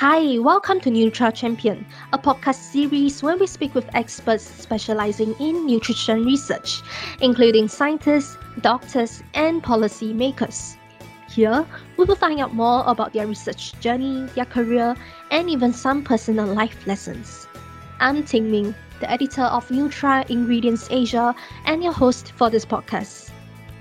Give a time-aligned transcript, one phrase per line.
[0.00, 5.66] Hi, welcome to Nutra Champion, a podcast series where we speak with experts specializing in
[5.66, 6.82] nutrition research,
[7.22, 10.76] including scientists, doctors, and policy makers.
[11.30, 11.64] Here,
[11.96, 14.94] we will find out more about their research journey, their career,
[15.30, 17.46] and even some personal life lessons.
[17.98, 23.30] I'm Ting Ming, the editor of Nutra Ingredients Asia and your host for this podcast.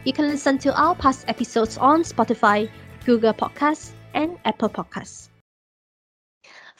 [0.06, 2.70] You can listen to our past episodes on Spotify,
[3.06, 5.28] Google Podcasts, and Apple Podcasts.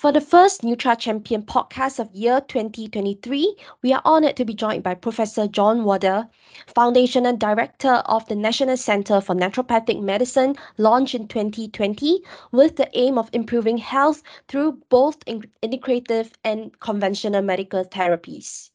[0.06, 4.84] For the first Nutra Champion podcast of year 2023, we are honored to be joined
[4.84, 6.30] by Professor Jon Wardle,
[6.68, 13.18] Foundational Director of the National Center for Naturopathic Medicine, launched in 2020 with the aim
[13.18, 18.70] of improving health through both integrative and conventional medical therapies.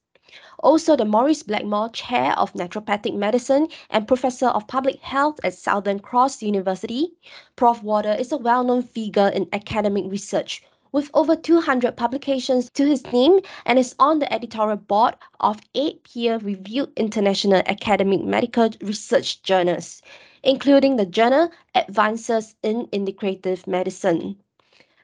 [0.59, 6.01] Also, the Maurice Blackmore Chair of Naturopathic Medicine and Professor of Public Health at Southern
[6.01, 7.13] Cross University,
[7.55, 7.85] Prof.
[7.85, 13.05] Wardle is a well known figure in academic research with over 200 publications to his
[13.13, 20.03] name and is on the editorial board of eight peer-reviewed international academic medical research journals,
[20.43, 24.37] including the journal Advances in Integrative Medicine.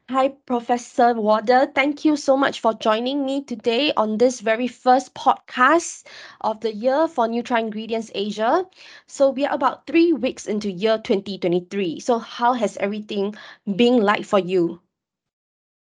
[0.08, 1.66] Hi, Professor Wardle.
[1.74, 6.06] Thank you so much for joining me today on this very first podcast
[6.40, 8.66] of the year for Nutra Ingredients Asia.
[9.06, 11.98] So we are about three weeks into year 2023.
[11.98, 13.34] So how has everything
[13.74, 14.80] been like for you?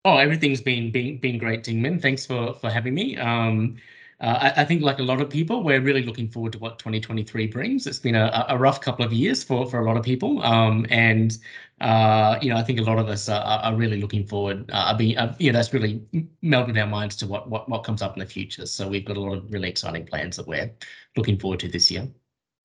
[0.05, 2.01] Oh, everything's been been been great, Dingman.
[2.01, 3.17] Thanks for for having me.
[3.17, 3.77] Um,
[4.19, 6.79] uh, I, I, think, like a lot of people, we're really looking forward to what
[6.79, 7.87] 2023 brings.
[7.87, 10.85] It's been a, a rough couple of years for for a lot of people, um,
[10.89, 11.37] and
[11.81, 14.69] uh, you know, I think a lot of us are, are really looking forward.
[14.71, 16.01] Uh, being, uh, you know, that's really
[16.41, 18.65] melted our minds to what what what comes up in the future.
[18.65, 20.71] So we've got a lot of really exciting plans that we're
[21.17, 22.07] looking forward to this year.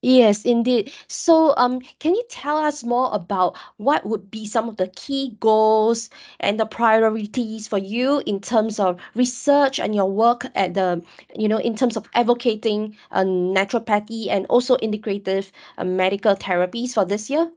[0.02, 0.92] Yes, indeed.
[1.08, 5.36] So, um, can you tell us more about what would be some of the key
[5.40, 6.08] goals
[6.40, 11.02] and the priorities for you in terms of research and your work at the,
[11.34, 17.04] you know, in terms of advocating uh, naturopathy and also integrative uh, medical therapies for
[17.04, 17.50] this year?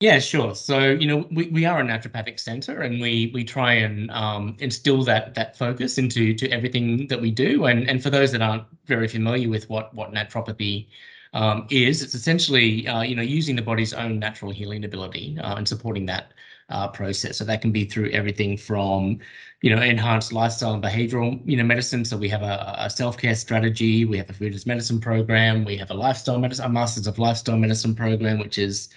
[0.00, 0.54] Yeah, sure.
[0.54, 4.54] So, you know, we, we are a naturopathic center and we we try and um,
[4.58, 7.64] instill that that focus into to everything that we do.
[7.64, 10.88] And and for those that aren't very familiar with what what naturopathy
[11.36, 15.56] um, is it's essentially uh, you know using the body's own natural healing ability uh,
[15.56, 16.32] and supporting that
[16.70, 17.36] uh, process.
[17.36, 19.18] So that can be through everything from
[19.60, 22.06] you know enhanced lifestyle and behavioral you know medicine.
[22.06, 25.64] So we have a, a self care strategy, we have a food as medicine program,
[25.64, 28.88] we have a lifestyle medicine, a masters of lifestyle medicine program, which is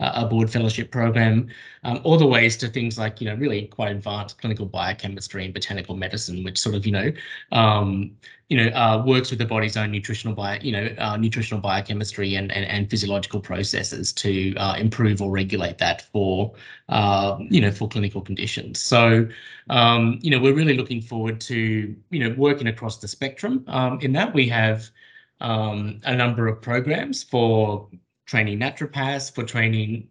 [0.00, 1.48] a board fellowship program,
[1.82, 5.52] um, all the ways to things like, you know, really quite advanced clinical biochemistry and
[5.52, 7.12] botanical medicine, which sort of, you know,
[7.50, 8.12] um,
[8.48, 12.36] you know, uh, works with the body's own nutritional bio, you know, uh, nutritional biochemistry
[12.36, 16.54] and, and, and physiological processes to uh, improve or regulate that for,
[16.88, 18.80] uh, you know, for clinical conditions.
[18.80, 19.28] So,
[19.68, 23.64] um, you know, we're really looking forward to, you know, working across the spectrum.
[23.66, 24.88] Um, in that we have
[25.40, 27.88] um, a number of programs for
[28.28, 30.06] training naturopaths, for training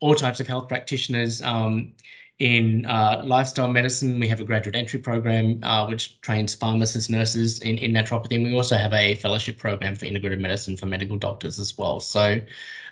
[0.00, 1.42] all types of health practitioners.
[1.42, 1.92] Um,
[2.38, 7.60] in uh, lifestyle medicine, we have a graduate entry program uh, which trains pharmacists, nurses
[7.60, 8.34] in, in naturopathy.
[8.34, 12.00] And we also have a fellowship program for integrative medicine for medical doctors as well.
[12.00, 12.40] So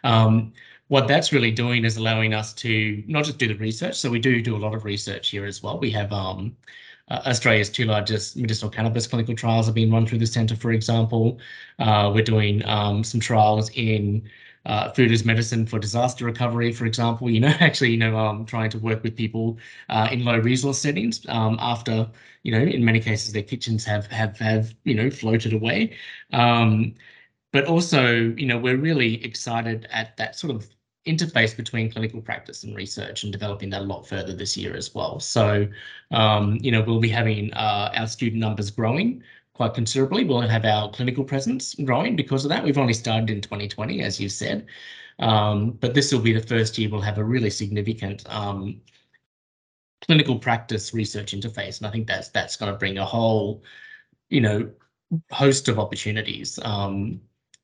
[0.04, 0.52] um,
[0.88, 3.96] what that's really doing is allowing us to not just do the research.
[3.96, 5.78] So we do do a lot of research here as well.
[5.78, 6.56] We have um,
[7.10, 10.70] uh, Australia's two largest medicinal cannabis clinical trials are being run through the centre, for
[10.70, 11.38] example.
[11.80, 14.30] Uh, we're doing um, some trials in
[14.66, 18.44] uh, food as medicine for disaster recovery, for example, you know, actually, you know, um,
[18.44, 22.08] trying to work with people uh, in low resource settings um, after,
[22.42, 25.96] you know, in many cases their kitchens have have have you know floated away.
[26.32, 26.94] Um,
[27.52, 30.68] but also, you know, we're really excited at that sort of
[31.06, 34.94] interface between clinical practice and research and developing that a lot further this year as
[34.94, 35.18] well.
[35.18, 35.66] So,
[36.10, 39.22] um, you know, we'll be having uh, our student numbers growing
[39.54, 40.24] quite considerably.
[40.24, 42.64] We'll have our clinical presence growing because of that.
[42.64, 44.66] We've only started in 2020, as you said,
[45.18, 48.80] um, but this will be the first year we'll have a really significant um,
[50.06, 53.62] clinical practice research interface, and I think that's that's going to bring a whole,
[54.28, 54.70] you know,
[55.30, 56.58] host of opportunities.
[56.62, 57.20] Um,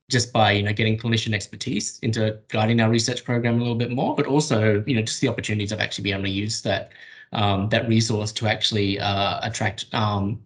[0.09, 3.91] just by you know getting clinician expertise into guiding our research program a little bit
[3.91, 6.93] more, but also you know just the opportunities of actually being able to use that
[7.33, 10.41] um, that resource to actually uh, attract um,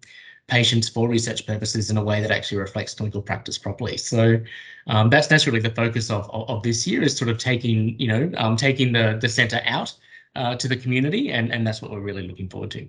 [0.51, 3.97] patients for research purposes in a way that actually reflects clinical practice properly.
[3.97, 4.41] So
[4.87, 7.99] um, that's that's really the focus of, of, of this year is sort of taking
[7.99, 9.95] you know um, taking the the centre out
[10.37, 12.89] uh, to the community, and and that's what we're really looking forward to.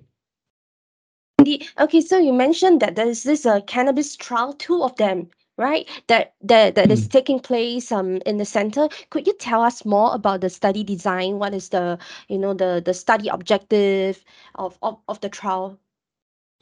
[1.80, 5.88] Okay, so you mentioned that there is this uh, cannabis trial, two of them, right?
[6.06, 8.88] That that that is taking place um in the center.
[9.10, 11.38] Could you tell us more about the study design?
[11.38, 11.98] What is the
[12.28, 14.24] you know the the study objective
[14.54, 15.78] of of, of the trial?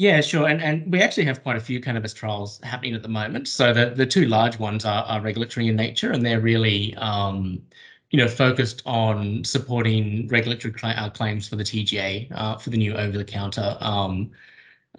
[0.01, 0.49] Yeah, sure.
[0.49, 3.49] And and we actually have quite a few cannabis trials happening at the moment.
[3.49, 7.63] So the the two large ones are, are regulatory in nature, and they're really um,
[8.11, 12.79] you know focused on supporting regulatory cl- uh, claims for the TGA uh, for the
[12.79, 14.31] new over-the-counter um,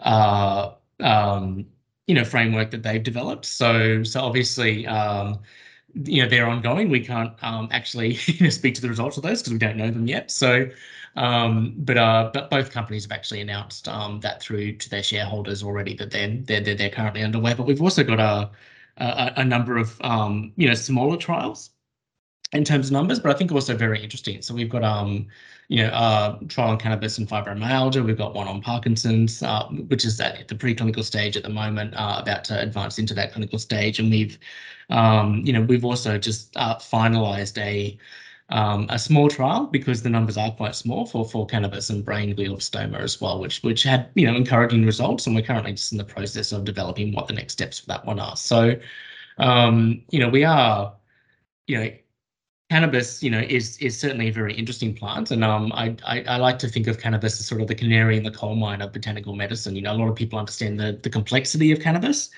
[0.01, 1.65] uh, um,
[2.07, 3.45] you know framework that they've developed.
[3.45, 4.87] So so obviously.
[4.87, 5.41] Um,
[5.93, 6.89] you know they're ongoing.
[6.89, 9.77] We can't um, actually you know, speak to the results of those because we don't
[9.77, 10.31] know them yet.
[10.31, 10.69] So
[11.15, 15.63] um, but uh, but both companies have actually announced um, that through to their shareholders
[15.63, 17.53] already that they're they're they're, they're currently underway.
[17.53, 18.51] But we've also got a
[18.97, 21.71] a, a number of um, you know smaller trials
[22.53, 24.41] in terms of numbers, but I think also very interesting.
[24.41, 25.27] So we've got um
[25.71, 28.05] you know uh, trial on cannabis and fibromyalgia.
[28.05, 31.93] We've got one on Parkinson's, uh, which is at the preclinical stage at the moment,
[31.95, 33.97] uh, about to advance into that clinical stage.
[33.97, 34.37] And we've
[34.89, 37.97] um, you know we've also just uh, finalized a
[38.49, 42.35] um, a small trial because the numbers are quite small for, for cannabis and brain
[42.35, 45.97] glioblastoma as well, which which had you know encouraging results, and we're currently just in
[45.97, 48.35] the process of developing what the next steps for that one are.
[48.35, 48.75] So,
[49.37, 50.93] um, you know, we are,
[51.67, 51.89] you know,
[52.71, 56.37] cannabis, you know, is is certainly a very interesting plant, and um, I, I, I
[56.37, 58.93] like to think of cannabis as sort of the canary in the coal mine of
[58.93, 59.75] botanical medicine.
[59.75, 62.29] You know, a lot of people understand the the complexity of cannabis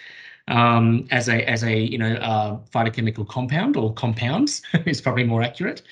[0.48, 5.44] um, as a as a you know uh, phytochemical compound or compounds is probably more
[5.44, 5.84] accurate.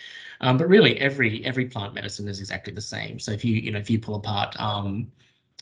[0.41, 3.19] Um, but really, every every plant medicine is exactly the same.
[3.19, 5.11] So if you you know if you pull apart um,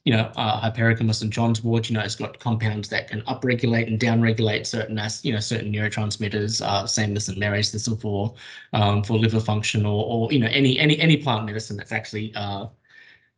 [0.05, 3.87] you know uh, Hypericum St John's wort, you know it's got compounds that can upregulate
[3.87, 6.61] and downregulate certain you know certain neurotransmitters.
[6.61, 8.33] Uh, same as St Mary's thistle for
[8.73, 12.33] um, for liver function or or you know any any any plant medicine that's actually
[12.35, 12.67] uh,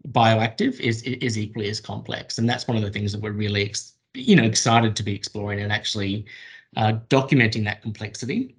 [0.10, 3.74] bioactive is is equally as complex, and that's one of the things that we're really
[4.14, 6.26] you know excited to be exploring and actually
[6.78, 8.56] uh, documenting that complexity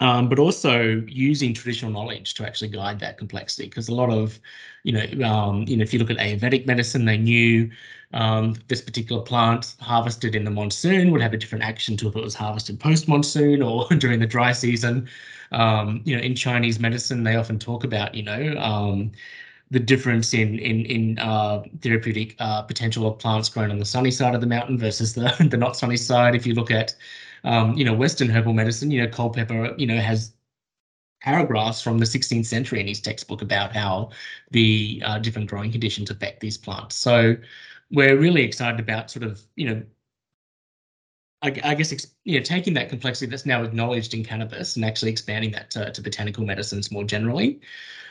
[0.00, 4.38] um, but also using traditional knowledge to actually guide that complexity because a lot of
[4.84, 7.70] you know um, you know if you look at ayurvedic medicine they knew
[8.14, 12.16] um, this particular plant harvested in the monsoon would have a different action to if
[12.16, 15.08] it was harvested post monsoon or during the dry season
[15.52, 19.10] um, you know in chinese medicine they often talk about you know um,
[19.70, 24.10] the difference in in in uh, therapeutic uh, potential of plants grown on the sunny
[24.10, 26.34] side of the mountain versus the the not sunny side.
[26.34, 26.94] If you look at
[27.44, 30.32] um, you know Western herbal medicine, you know Culpeper, you know has
[31.20, 34.10] paragraphs from the 16th century in his textbook about how
[34.52, 36.94] the uh, different growing conditions affect these plants.
[36.96, 37.36] So
[37.90, 39.82] we're really excited about sort of you know
[41.42, 45.10] I, I, guess you know taking that complexity that's now acknowledged in cannabis and actually
[45.12, 47.60] expanding that to, to botanical medicines more generally,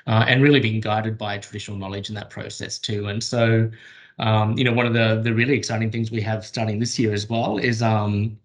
[0.08, 3.08] uh, and really being guided by traditional knowledge in that process too.
[3.08, 3.70] And so,
[4.20, 7.14] um, you know, one of the the really exciting things we have starting this year
[7.14, 8.40] as well is um,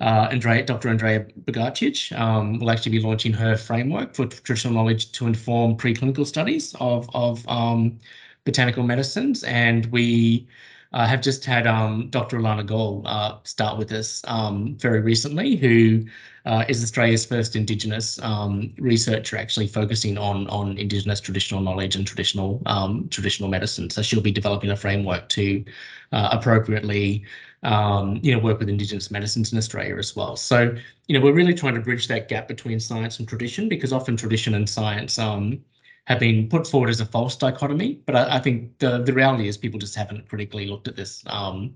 [0.00, 0.88] uh, Andrea, Dr.
[0.88, 6.26] Andrea Bugarcic um, will actually be launching her framework for traditional knowledge to inform preclinical
[6.26, 8.00] studies of of um,
[8.44, 10.48] botanical medicines, and we
[10.92, 12.38] uh, have just had um, Dr.
[12.38, 16.04] Alana Gall uh, start with us um, very recently, who
[16.44, 22.06] uh, is Australia's first Indigenous um, researcher actually focusing on on Indigenous traditional knowledge and
[22.06, 23.90] traditional um, traditional medicine.
[23.90, 25.64] So she'll be developing a framework to
[26.12, 27.24] uh, appropriately
[27.64, 30.36] um, you know, work with Indigenous medicines in Australia as well.
[30.36, 30.74] So,
[31.08, 34.16] you know, we're really trying to bridge that gap between science and tradition because often
[34.16, 35.64] tradition and science um,
[36.04, 38.00] have been put forward as a false dichotomy.
[38.04, 41.24] But I, I, think the the reality is people just haven't critically looked at this
[41.26, 41.74] um,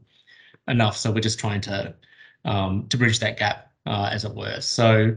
[0.68, 0.96] enough.
[0.96, 1.94] So we're just trying to
[2.44, 4.60] um, to bridge that gap, uh, as it were.
[4.60, 5.16] So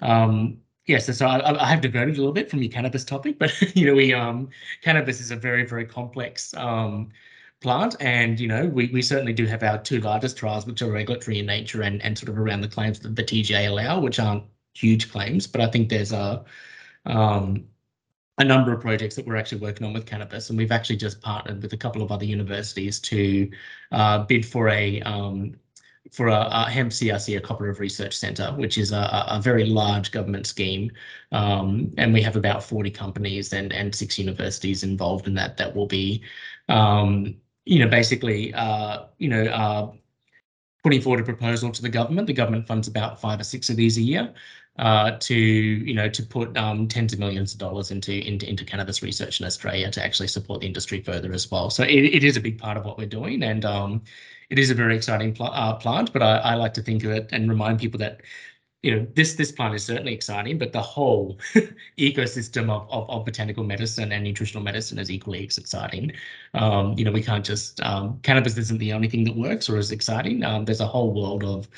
[0.00, 3.50] um, yes, so I, I, have diverted a little bit from your cannabis topic, but
[3.76, 4.50] you know, we um,
[4.82, 7.08] cannabis is a very very complex um,
[7.62, 10.90] plant, and you know, we we certainly do have our two largest trials, which are
[10.90, 14.18] regulatory in nature and and sort of around the claims that the TGA allow, which
[14.20, 16.44] aren't huge claims, but I think there's a
[17.06, 17.64] um,
[18.38, 21.20] a number of projects that we're actually working on with cannabis, and we've actually just
[21.20, 23.50] partnered with a couple of other universities to
[23.92, 25.54] uh, bid for a um,
[26.10, 30.10] for a, a, hemp CRC, a cooperative research centre, which is a, a very large
[30.10, 30.90] government scheme,
[31.30, 35.56] um, and we have about 40 companies and and six universities involved in that.
[35.58, 36.22] That will be,
[36.68, 39.92] um, you know, basically, uh, you know, uh,
[40.82, 42.26] putting forward a proposal to the government.
[42.26, 44.34] The government funds about five or six of these a year
[44.78, 48.64] uh, to you know to put um, tens of millions of dollars into, into into
[48.64, 51.70] cannabis research in Australia to actually support the industry further as well.
[51.70, 54.02] So it, it is a big part of what we're doing, and um,
[54.50, 56.12] it is a very exciting pl uh, plant.
[56.12, 58.22] But I, I, like to think of it and remind people that
[58.82, 61.38] you know, this this plant is certainly exciting, but the whole
[61.98, 66.12] ecosystem of, of, of botanical medicine and nutritional medicine is equally as exciting.
[66.54, 69.78] Um, you know, we can't just um, cannabis isn't the only thing that works or
[69.78, 70.44] is exciting.
[70.44, 71.68] Um, there's a whole world of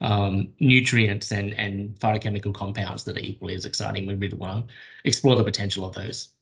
[0.00, 4.06] um, nutrients and and phytochemical compounds that are equally as exciting.
[4.06, 6.33] We really want to explore the potential of those.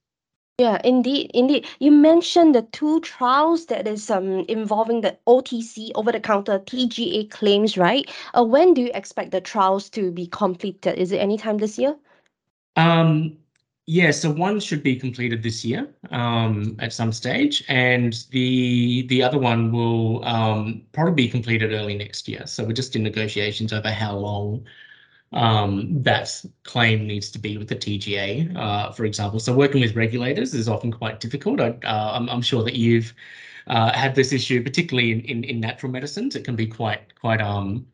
[0.59, 1.67] Yeah, indeed, indeed.
[1.81, 8.09] You mentioned the two trials that is um involving the OTC over-the-counter TGA claims, right?
[8.37, 10.99] Uh, when do you expect the trials to be completed?
[10.99, 11.97] Is it anytime this year?
[12.77, 13.39] Um,
[13.87, 19.23] yeah, so one should be completed this year um, at some stage, and the the
[19.23, 22.47] other one will um, probably be completed early next year.
[22.47, 24.65] So we're just in negotiations over how long
[25.33, 29.41] um, that claim needs to be with the TGA, uh, for example.
[29.41, 31.61] So working with regulators is often quite difficult.
[31.61, 33.15] I, uh, I'm, I'm, sure that you've
[33.67, 36.37] uh, had this issue, particularly in, in, in, natural medicines.
[36.37, 37.87] It can be quite quite um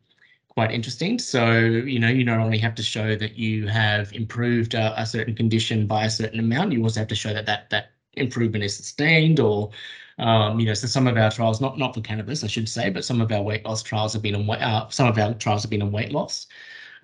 [0.49, 1.17] quite interesting.
[1.19, 5.05] So you know you not only have to show that you have improved a, a
[5.05, 8.63] certain condition by a certain amount, you also have to show that that that improvement
[8.65, 9.71] is sustained or
[10.17, 12.89] um, you know, so some of our trials, not not for cannabis, I should say,
[12.89, 14.61] but some of our weight loss trials have been on weight.
[14.61, 16.47] Uh, some of our trials have been on weight loss.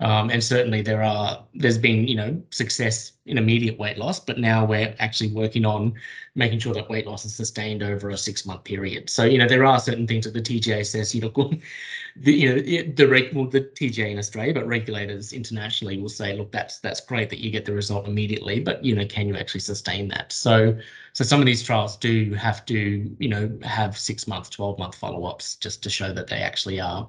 [0.00, 4.38] Um, and certainly there are there's been you know success in immediate weight loss, but
[4.38, 5.94] now we're actually working on
[6.34, 9.08] making sure that weight loss is sustained over a six month period.
[9.08, 11.30] So you know there are certain things that the TGA says you know
[12.16, 16.36] the you know the reg well, the TGA in Australia, but regulators internationally will say
[16.36, 19.36] look that's that's great that you get the result immediately, but you know can you
[19.36, 20.30] actually sustain that?
[20.30, 20.76] So
[21.14, 24.94] so some of these trials do have to you know have six month, twelve month
[24.94, 27.08] follow ups just to show that they actually are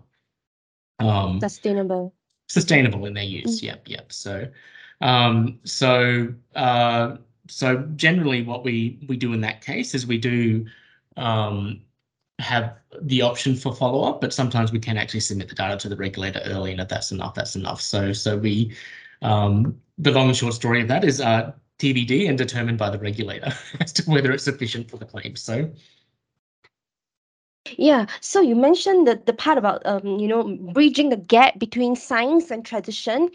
[1.00, 2.13] um, sustainable
[2.48, 3.62] sustainable in their use.
[3.62, 3.63] Mm.
[3.63, 4.12] Yep, yep.
[4.12, 4.48] So,
[5.01, 10.66] um, so uh, so generally, what we we do in that case is we do
[11.18, 11.82] um,
[12.39, 15.89] have the option for follow up, but sometimes we can actually submit the data to
[15.89, 17.82] the regulator early, and if that's enough, that's enough.
[17.82, 18.75] So so we
[19.22, 23.00] um, the long and short story of that is uh, TBD and determined by the
[23.00, 25.36] regulator as to whether it's sufficient for the claim.
[25.36, 25.72] So.
[27.77, 31.95] Yeah, so you mentioned the, the part about um, you know, bridging the gap between
[31.95, 33.29] science and tradition,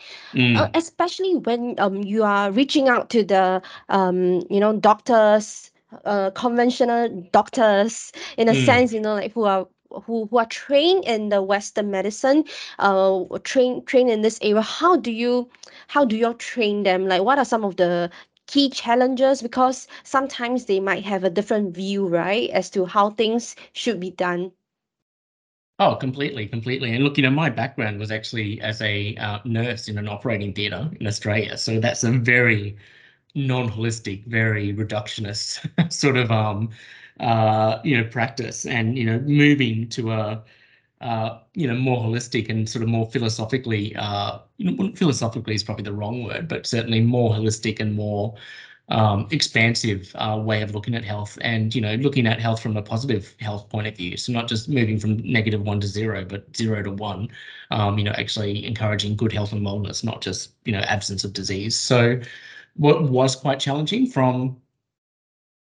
[0.55, 0.71] uh, mm.
[0.75, 5.71] especially when um you are reaching out to the um, you know, doctors,
[6.05, 8.65] uh, conventional doctors in a mm.
[8.65, 9.67] sense, you know, like who are
[10.05, 12.45] who, who are trained in the Western medicine,
[12.79, 14.63] uh, train trained in this area.
[14.63, 15.49] How do you
[15.89, 17.07] how do you train them?
[17.07, 18.11] Like, what are some of the
[18.53, 23.57] key challenges because sometimes they might have a different view, right, as to how things
[23.73, 24.53] should be done.
[25.79, 26.93] Oh, completely, completely.
[26.95, 30.53] And look, you know, my background was actually as a uh, nurse in an operating
[30.55, 31.57] theatre in Australia.
[31.59, 32.77] So that's a very
[33.35, 36.71] non-holistic, very reductionist sort of um
[37.21, 38.67] uh you know practice.
[38.67, 40.45] And you know, moving to a
[41.03, 45.63] uh, you know, more holistic and sort of more philosophically, uh, you know, philosophically is
[45.65, 48.35] probably the wrong word, but certainly more holistic and more
[48.89, 52.77] um, expansive uh, way of looking at health and, you know, looking at health from
[52.77, 54.17] a positive health point of view.
[54.17, 57.29] So not just moving from negative one to zero, but zero to one,
[57.71, 61.33] um, you know, actually encouraging good health and wellness, not just, you know, absence of
[61.33, 61.77] disease.
[61.77, 62.21] So
[62.77, 64.57] what was quite challenging from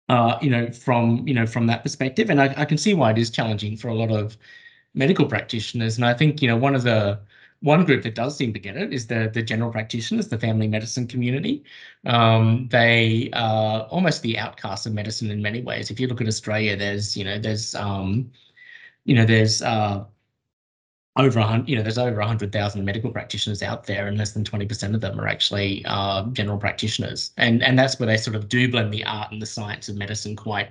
[0.09, 3.11] uh, you know, from you know, from that perspective, and I, I can see why
[3.11, 4.37] it is challenging for a lot of
[4.93, 5.97] medical practitioners.
[5.97, 7.19] And I think, you know, one of the
[7.61, 10.67] one group that does seem to get it is the the general practitioners, the family
[10.67, 11.63] medicine community.
[12.05, 15.91] Um, they are almost the outcasts of medicine in many ways.
[15.91, 18.31] If you look at Australia, there's you know there's um,
[19.05, 20.05] you know there's uh,
[21.17, 24.17] over a hundred, you know, there's over a hundred thousand medical practitioners out there, and
[24.17, 28.07] less than twenty percent of them are actually uh, general practitioners, and and that's where
[28.07, 30.69] they sort of do blend the art and the science of medicine quite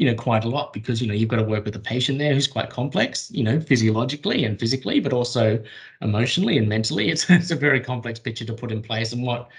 [0.00, 2.18] you know, quite a lot because, you know, you've got to work with a patient
[2.18, 5.62] there who's quite complex, you know, physiologically and physically, but also
[6.00, 7.10] emotionally and mentally.
[7.10, 9.12] It's, it's a very complex picture to put in place.
[9.12, 9.50] And what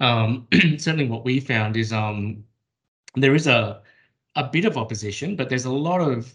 [0.00, 0.46] um,
[0.78, 2.42] certainly what we found is um,
[3.16, 3.82] there is a,
[4.34, 6.32] a bit of opposition, but there's a lot of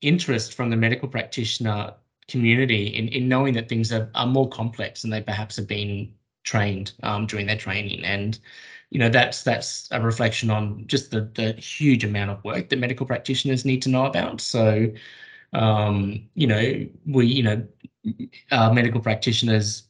[0.00, 1.92] interest from the medical practitioner
[2.28, 6.12] community in, in knowing that things are, are more complex and they perhaps have been
[6.44, 8.04] trained um, during their training.
[8.04, 8.38] And
[8.90, 12.78] you know that's that's a reflection on just the the huge amount of work that
[12.78, 14.40] medical practitioners need to know about.
[14.40, 14.92] So,
[15.54, 17.66] um, you know, we you know,
[18.72, 19.84] medical practitioners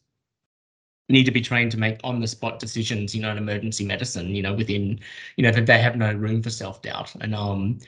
[1.09, 3.15] need to be trained to make on the spot decisions.
[3.15, 4.35] You know, in emergency medicine.
[4.35, 5.01] You know, within
[5.37, 7.79] you know that they have no room for self doubt and um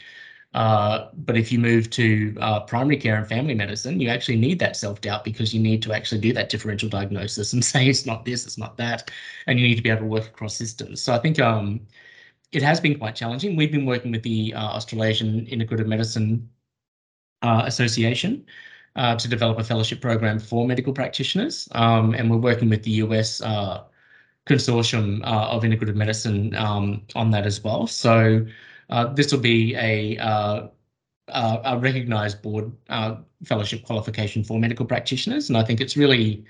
[0.55, 4.59] uh, but if you move to uh, primary care and family medicine, you actually need
[4.59, 8.07] that self doubt because you need to actually do that differential diagnosis and say it's
[8.07, 9.11] not this, it's not that,
[9.47, 11.01] and you need to be able to work across systems.
[11.01, 11.81] So I think um,
[12.53, 13.55] it has been quite challenging.
[13.57, 16.49] We've been working with the uh, Australasian Integrative Medicine
[17.43, 18.45] uh, Association,
[18.97, 22.91] uh, to develop a fellowship program for medical practitioners, um, and we're working with the
[23.03, 23.85] US uh,
[24.47, 27.87] consortium of integrative medicine um, on that as well.
[27.87, 28.45] So
[29.15, 30.69] this will be a uh,
[31.29, 32.73] a recognized board
[33.45, 36.45] fellowship qualification for medical practitioners, and I think it's really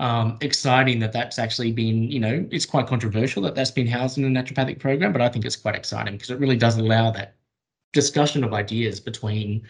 [0.00, 4.16] um, exciting that that's actually been, you know, it's quite controversial that that's been housed
[4.16, 7.10] in a naturopathic program, but I think it's quite exciting because it really does allow
[7.10, 7.36] that
[7.92, 9.62] discussion of ideas between,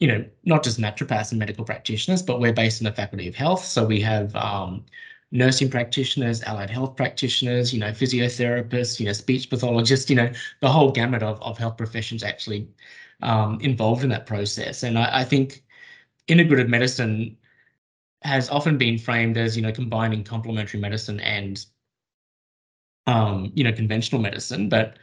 [0.00, 3.36] you know, not just naturopaths and medical practitioners, but we're based in the Faculty of
[3.36, 3.64] Health.
[3.64, 4.84] So we have um,
[5.32, 10.68] nursing practitioners, allied health practitioners, you know, physiotherapists, you know, speech pathologists, you know, the
[10.70, 12.68] whole gamut of, of health professions actually
[13.22, 14.82] um, involved in that process.
[14.82, 15.62] And I, I think
[16.28, 17.36] integrative medicine
[18.22, 21.64] has often been framed as you know combining complementary medicine and
[23.06, 24.98] um, you know conventional medicine, but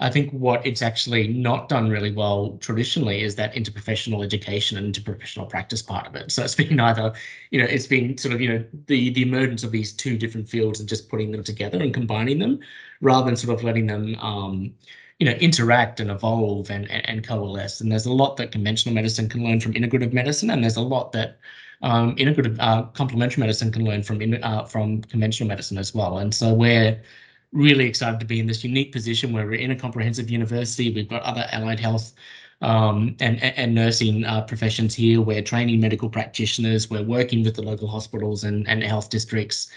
[0.00, 4.94] I think what it's actually not done really well traditionally is that interprofessional education and
[4.94, 6.32] interprofessional practice part of it.
[6.32, 7.12] So it's been either,
[7.50, 10.48] you know, it's been sort of, you know, the the emergence of these two different
[10.48, 12.60] fields and just putting them together and combining them,
[13.02, 14.72] rather than sort of letting them, um,
[15.18, 17.80] you know, interact and evolve and, and, and coalesce.
[17.82, 20.82] And there's a lot that conventional medicine can learn from integrative medicine, and there's a
[20.82, 21.38] lot that
[21.82, 26.18] um, integrative uh, complementary medicine can learn from in, uh, from conventional medicine as well.
[26.18, 27.00] And so we're
[27.52, 30.92] really excited to be in this unique position where we're in a comprehensive university.
[30.92, 32.12] We've got other allied health
[32.62, 35.20] um, and, and nursing uh, professions here.
[35.20, 36.90] We're training medical practitioners.
[36.90, 39.70] We're working with the local hospitals and, and health districts.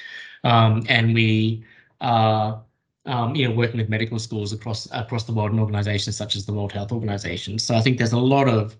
[0.44, 1.64] Um, and we
[2.02, 2.62] are
[3.06, 6.46] um, you know, working with medical schools across across the world and organizations such as
[6.46, 7.60] the World Health Organization.
[7.60, 8.78] So I think there's a lot of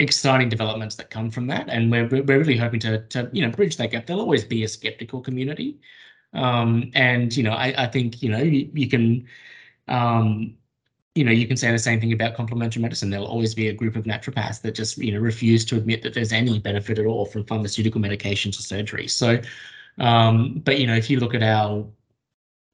[0.00, 3.50] exciting developments that come from that, and we're we're really hoping to to you know
[3.50, 4.06] bridge that gap.
[4.06, 5.78] There'll always be a skeptical community,
[6.32, 9.26] um, and you know I I think you know you, you can.
[9.88, 10.58] Um,
[11.14, 13.10] you know, you can say the same thing about complementary medicine.
[13.10, 16.14] There'll always be a group of naturopaths that just, you know, refuse to admit that
[16.14, 19.08] there's any benefit at all from pharmaceutical medications or surgery.
[19.08, 19.40] So,
[19.98, 21.84] um, but you know, if you look at our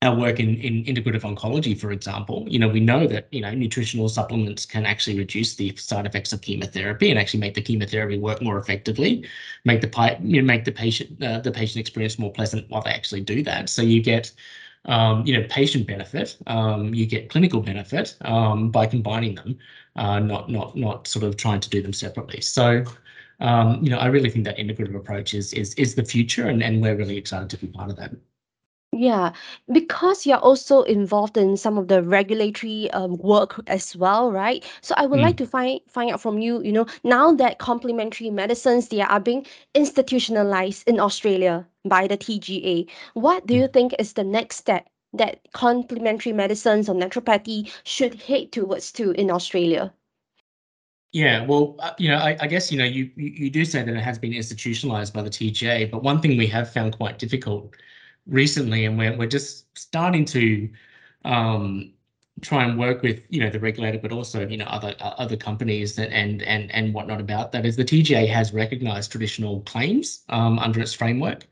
[0.04, 3.52] our work in, in integrative oncology, for example, you know, we know that, you know,
[3.52, 8.18] nutritional supplements can actually reduce the side effects of chemotherapy and actually make the chemotherapy
[8.18, 9.26] work more effectively,
[9.64, 12.90] make the you know, make the patient uh, the patient experience more pleasant while they
[12.90, 13.68] actually do that.
[13.68, 14.32] So you get
[14.86, 19.58] um, you know, patient benefit, um, you get clinical benefit um, by combining them,
[19.96, 22.40] uh, not not not sort of trying to do them separately.
[22.40, 22.84] So,
[23.40, 26.62] um, you know, I really think that integrative approach is is is the future, and
[26.62, 28.12] and we're really excited to be part of that.
[28.96, 29.32] Yeah,
[29.72, 34.64] because you're also involved in some of the regulatory um, work as well, right?
[34.82, 35.38] So I would like mm.
[35.38, 39.46] to find find out from you, you know, now that complementary medicines they are being
[39.74, 43.72] institutionalized in Australia by the TGA, what do you mm.
[43.72, 49.28] think is the next step that complementary medicines or naturopathy should head towards to in
[49.28, 49.92] Australia?
[51.10, 53.94] Yeah, well, uh, you know, I, I, guess you know you you do say that
[53.94, 57.74] it has been institutionalized by the TGA, but one thing we have found quite difficult
[58.26, 60.68] recently, and we're we're just starting to
[61.24, 61.92] um,
[62.40, 65.36] try and work with you know the regulator, but also you know other uh, other
[65.36, 67.64] companies and and and and whatnot about that.
[67.66, 71.46] Is the TGA has recognised traditional claims um, under its framework,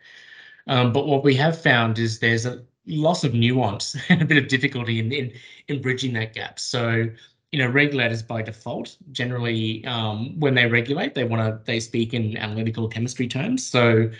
[0.66, 4.38] um, but what we have found is there's a loss of nuance and a bit
[4.38, 5.32] of difficulty in in,
[5.68, 6.58] in bridging that gap.
[6.58, 7.08] So
[7.52, 12.14] you know regulators by default generally um, when they regulate they want to they speak
[12.14, 14.10] in analytical chemistry terms so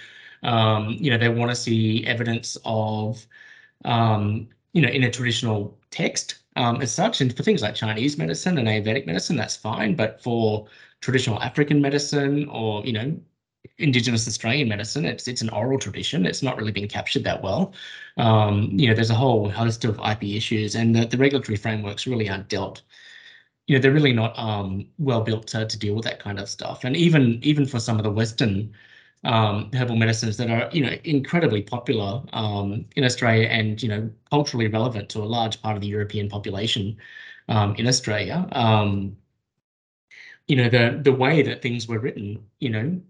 [0.42, 3.26] um, you know, they want to see evidence of,
[3.84, 7.20] um, you know, in a traditional text um, as such.
[7.20, 9.94] And for things like Chinese medicine and Ayurvedic medicine, that's fine.
[9.94, 10.66] But for
[11.00, 13.16] traditional African medicine or, you know,
[13.78, 16.26] Indigenous Australian medicine, it's it's an oral tradition.
[16.26, 17.74] It's not really been captured that well.
[18.16, 22.06] Um, you know, there's a whole host of IP issues, and the, the regulatory frameworks
[22.06, 22.82] really aren't dealt
[23.66, 26.48] you know they're really not um, well built to, to deal with that kind of
[26.48, 28.72] stuff and even even for some of the western
[29.24, 34.10] um, herbal medicines that are, you know, incredibly popular um, in Australia and, you know,
[34.30, 36.96] culturally relevant to a large part of the European population
[37.48, 38.48] um, in Australia.
[38.52, 39.16] Um,
[40.48, 43.00] you know, the the way that things were written, you know,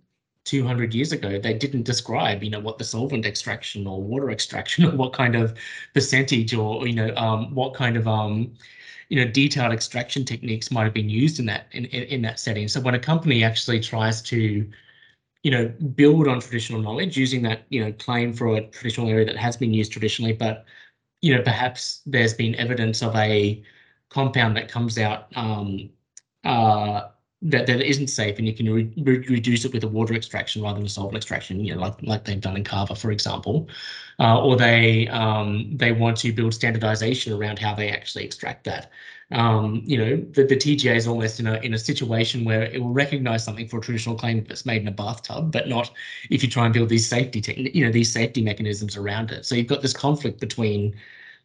[0.44, 4.84] 200 years ago, they didn't describe, you know, what the solvent extraction or water extraction
[4.86, 5.56] or what kind of
[5.94, 8.54] percentage or, you know, um, what kind of, um,
[9.08, 12.40] you know, detailed extraction techniques might have been used in that in, in, in that
[12.40, 12.68] setting.
[12.68, 14.68] So when a company actually tries to
[15.42, 19.24] you know, build on traditional knowledge using that, you know, claim for a traditional area
[19.26, 20.64] that has been used traditionally, but,
[21.22, 23.62] you know, perhaps there's been evidence of a
[24.10, 25.90] compound that comes out um,
[26.44, 27.08] uh,
[27.42, 30.62] that, that isn't safe and you can re re reduce it with a water extraction
[30.62, 33.68] rather than a solvent extraction, you know, like like they've done in Kava, for example,
[34.20, 38.90] uh, or they um, they want to build standardization around how they actually extract that.
[39.32, 42.80] Um, you know, the, the TGA is almost in a in a situation where it
[42.80, 45.90] will recognize something for a traditional claim if it's made in a bathtub, but not
[46.30, 49.46] if you try and build these safety you know these safety mechanisms around it.
[49.46, 50.94] So you've got this conflict between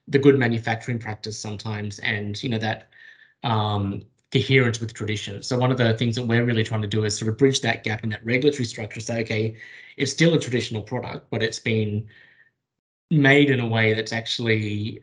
[0.08, 2.90] the good manufacturing practice sometimes and you know that
[3.44, 5.42] um, coherence with tradition.
[5.42, 7.62] So one of the things that we're really trying to do is sort of bridge
[7.62, 9.00] that gap in that regulatory structure.
[9.00, 9.56] Say, okay,
[9.96, 12.08] it's still a traditional product, but it's been
[13.10, 15.02] made in a way that's actually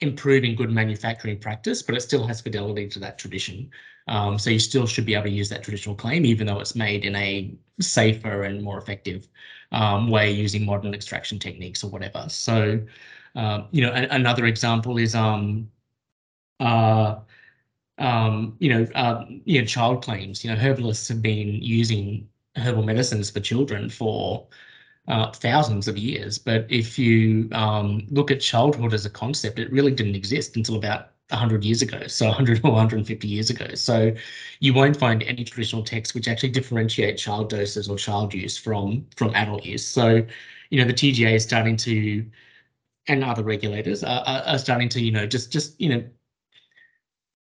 [0.00, 3.70] improving good manufacturing practice, but it still has fidelity to that tradition.
[4.08, 6.74] Um, so you still should be able to use that traditional claim, even though it's
[6.74, 9.28] made in a safer and more effective
[9.72, 12.24] um, way using modern extraction techniques or whatever.
[12.28, 12.80] So,
[13.36, 15.70] uh, you know, another example is um,
[16.60, 17.16] uh,
[18.00, 20.44] um, you know, uh, you know, child claims.
[20.44, 24.48] You know, herbalists have been using herbal medicines for children for
[25.08, 26.38] uh, thousands of years.
[26.38, 30.76] But if you um, look at childhood as a concept, it really didn't exist until
[30.76, 33.74] about 100 years ago, so 100 or 150 years ago.
[33.74, 34.14] So
[34.60, 39.06] you won't find any traditional texts which actually differentiate child doses or child use from
[39.16, 39.86] from adult use.
[39.86, 40.26] So,
[40.70, 42.26] you know, the TGA is starting to,
[43.08, 46.04] and other regulators are, are starting to, you know, just just you know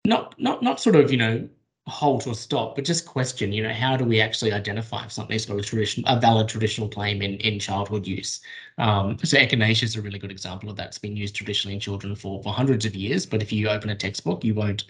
[0.08, 1.48] not not not sort of you know
[1.88, 5.46] halt or stop, but just question, you know, how do we actually identify if something's
[5.46, 8.42] got a tradition, a valid traditional claim in, in childhood use?
[8.78, 10.88] Um, so echinacea is a really good example of that.
[10.88, 13.90] It's been used traditionally in children for, for hundreds of years, but if you open
[13.90, 14.84] a textbook, you won't,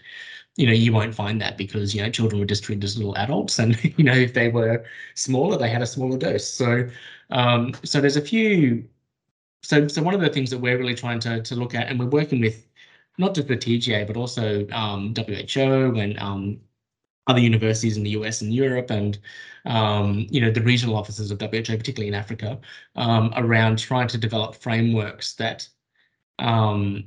[0.56, 3.16] you know, you won't find that because, you know, children were just treated as little
[3.18, 4.84] adults and, you know, if they were
[5.16, 6.48] smaller, they had a smaller dose.
[6.50, 6.90] So,
[7.30, 8.88] um, so there's a few,
[9.64, 12.00] so, so one of the things that we're really trying to, to look at, and
[12.00, 12.67] we're working with
[13.18, 16.60] not just the TGA, but also um, WHO and um,
[17.28, 19.20] other universities in the US and Europe, and
[19.66, 22.60] um, you know the regional offices of WHO, particularly in Africa,
[22.96, 25.68] um, around trying to develop frameworks that
[26.40, 27.06] um,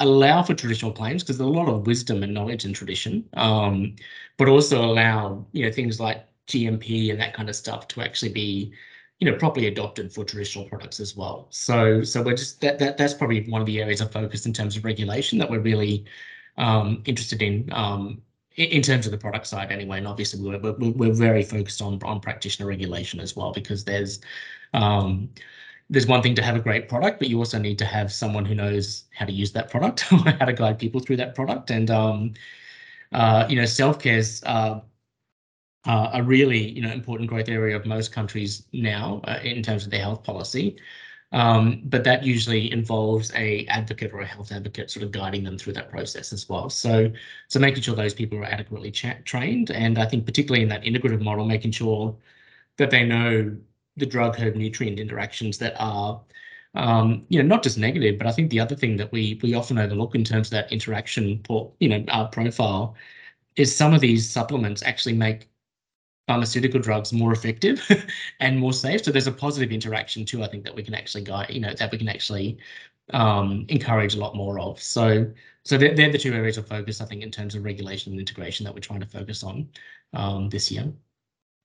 [0.00, 3.96] allow for traditional claims because there's a lot of wisdom and knowledge and tradition, um,
[4.36, 8.32] but also allow you know things like GMP and that kind of stuff to actually
[8.32, 8.72] be
[9.18, 11.48] you know, properly adopted for traditional products as well.
[11.50, 14.52] So, so we're just that that that's probably one of the areas of focus in
[14.52, 16.04] terms of regulation that we're really
[16.56, 18.22] um, interested in, um,
[18.56, 19.98] in terms of the product side anyway.
[19.98, 24.20] And obviously, we're we're, we're very focused on on practitioner regulation as well because there's
[24.72, 25.30] um,
[25.90, 28.44] there's one thing to have a great product, but you also need to have someone
[28.44, 30.00] who knows how to use that product,
[30.38, 32.34] how to guide people through that product, and um,
[33.12, 34.80] uh, you know, self care's uh,
[35.86, 39.84] uh, a really you know important growth area of most countries now uh, in terms
[39.84, 40.76] of their health policy.
[41.30, 45.58] Um, but that usually involves a advocate or a health advocate sort of guiding them
[45.58, 46.70] through that process as well.
[46.70, 47.12] So,
[47.48, 51.20] so making sure those people are adequately trained, and I think particularly in that integrative
[51.22, 52.16] model, making sure
[52.78, 53.54] that they know
[53.96, 56.20] the drug herb nutrient interactions that are
[56.74, 59.54] um, you know, not just negative, but I think the other thing that we we
[59.54, 61.42] often overlook in terms of that interaction,
[61.80, 62.94] you know, our profile,
[63.56, 65.48] is some of these supplements actually make
[66.28, 67.82] pharmaceutical drugs more effective
[68.40, 69.02] and more safe.
[69.02, 70.44] So there's a positive interaction too.
[70.44, 72.58] I think that we can actually guide, you know, that we can actually
[73.12, 74.80] um, encourage a lot more of.
[74.80, 75.32] So
[75.64, 78.20] so they're, they're the two areas of focus, I think, in terms of regulation and
[78.20, 79.68] integration that we're trying to focus on
[80.14, 80.92] um, this year.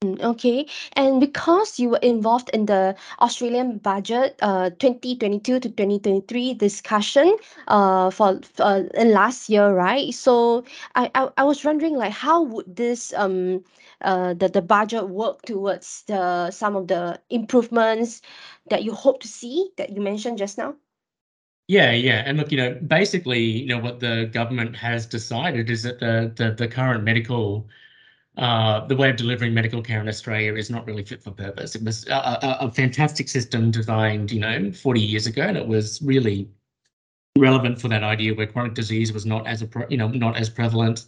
[0.03, 0.67] Mm, okay.
[0.93, 7.37] And because you were involved in the Australian budget uh 2022 to 2023 discussion
[7.67, 10.13] uh for uh last year, right?
[10.13, 10.63] So
[10.95, 13.63] I, I I was wondering like how would this um
[14.01, 18.21] uh the, the budget work towards the some of the improvements
[18.69, 20.75] that you hope to see that you mentioned just now?
[21.67, 22.23] Yeah, yeah.
[22.25, 26.31] And look, you know, basically, you know, what the government has decided is that the
[26.35, 27.69] the, the current medical
[28.37, 31.75] uh, the way of delivering medical care in Australia is not really fit for purpose.
[31.75, 35.67] It was a, a, a, fantastic system designed, you know, 40 years ago, and it
[35.67, 36.49] was really
[37.37, 40.49] relevant for that idea where chronic disease was not as a, you know, not as
[40.49, 41.05] prevalent,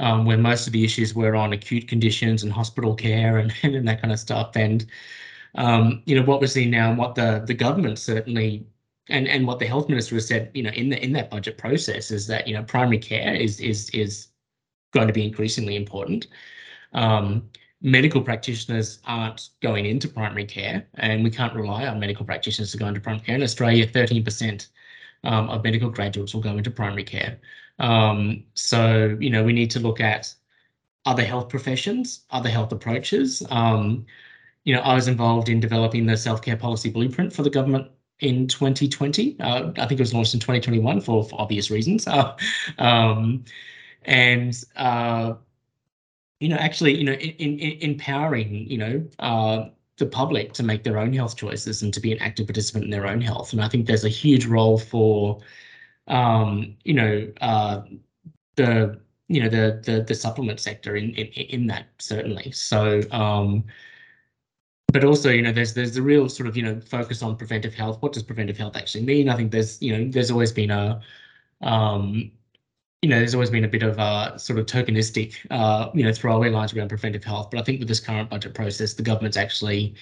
[0.00, 3.88] um, where most of the issues were on acute conditions and hospital care and, and
[3.88, 4.54] that kind of stuff.
[4.54, 4.84] And
[5.54, 8.66] um, you know what we're seeing now, and what the the government certainly
[9.08, 11.58] and and what the health minister has said, you know, in the in that budget
[11.58, 14.28] process is that you know primary care is is is
[14.92, 16.26] going to be increasingly important.
[16.92, 17.50] Um,
[17.82, 22.78] medical practitioners aren't going into primary care, and we can't rely on medical practitioners to
[22.78, 23.34] go into primary care.
[23.34, 24.68] In Australia, 13%
[25.24, 27.38] um, of medical graduates will go into primary care.
[27.78, 30.34] Um, so, you know, we need to look at
[31.06, 33.42] other health professions, other health approaches.
[33.50, 34.04] Um,
[34.64, 38.46] you know, I was involved in developing the self-care policy blueprint for the government in
[38.46, 39.40] 2020.
[39.40, 42.06] Uh, I think it was launched in 2021 for, for obvious reasons.
[42.06, 42.36] Uh,
[44.04, 45.34] and uh,
[46.40, 50.82] you know, actually, you know, in, in, empowering, you know, uh, the public to make
[50.82, 53.52] their own health choices and to be an active participant in their own health.
[53.52, 55.40] And I think there's a huge role for,
[56.08, 57.82] um, you know, uh,
[58.56, 62.50] the you know the the the supplement sector in in, in that certainly.
[62.52, 63.02] So.
[63.12, 63.64] Um,
[64.92, 67.74] but also, you know, there's there's a real sort of you know focus on preventive
[67.74, 68.02] health.
[68.02, 69.28] What does preventive health actually mean?
[69.28, 71.00] I think there's you know there's always been a
[71.62, 72.32] um,
[73.02, 76.12] you know, there's always been a bit of a sort of tokenistic, uh, you know,
[76.12, 77.50] throwaway lines around preventive health.
[77.50, 79.94] But I think with this current budget process, the government's actually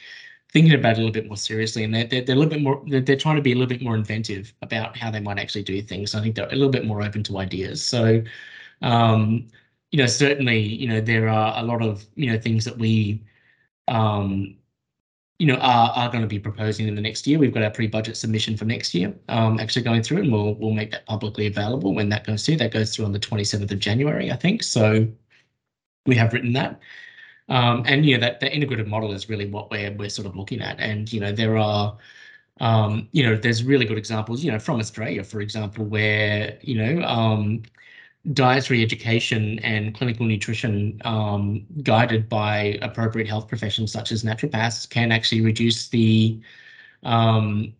[0.52, 2.62] thinking about it a little bit more seriously, and they're they're, they're a little bit
[2.62, 5.38] more they're, they're, trying to be a little bit more inventive about how they might
[5.38, 6.14] actually do things.
[6.14, 7.84] I think they're a little bit more open to ideas.
[7.84, 8.22] So,
[8.82, 9.48] um,
[9.92, 13.22] you know, certainly, you know, there are a lot of you know things that we
[13.88, 14.57] um,
[15.38, 17.38] you know, are, are going to be proposing in the next year.
[17.38, 20.72] We've got our pre-budget submission for next year um, actually going through, and we'll we'll
[20.72, 22.56] make that publicly available when that goes through.
[22.56, 24.62] That goes through on the 27th of January, I think.
[24.62, 25.06] So
[26.06, 26.80] we have written that.
[27.48, 30.36] Um, and you know that the integrated model is really what we're we're sort of
[30.36, 30.78] looking at.
[30.80, 31.96] And you know there are
[32.60, 36.76] um, you know there's really good examples you know from Australia, for example, where you
[36.76, 37.62] know um,
[38.32, 45.12] dietary education and clinical nutrition um, guided by appropriate health professions such as naturopaths can
[45.12, 46.40] actually reduce the,
[47.04, 47.72] um,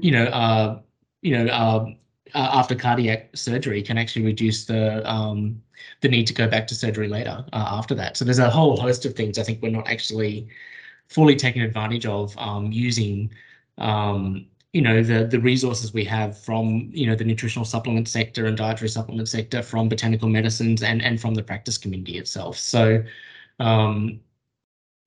[0.00, 0.80] you know, uh,
[1.22, 1.86] you know, uh,
[2.34, 5.62] uh, after cardiac surgery can actually reduce the um,
[6.00, 8.16] the need to go back to surgery later uh, after that.
[8.16, 10.48] So there's a whole host of things I think we're not actually
[11.08, 13.32] fully taking advantage of um, using
[13.78, 18.46] um, you know the the resources we have from you know the nutritional supplement sector
[18.46, 23.02] and dietary supplement sector from botanical medicines and and from the practice community itself so
[23.58, 24.20] um,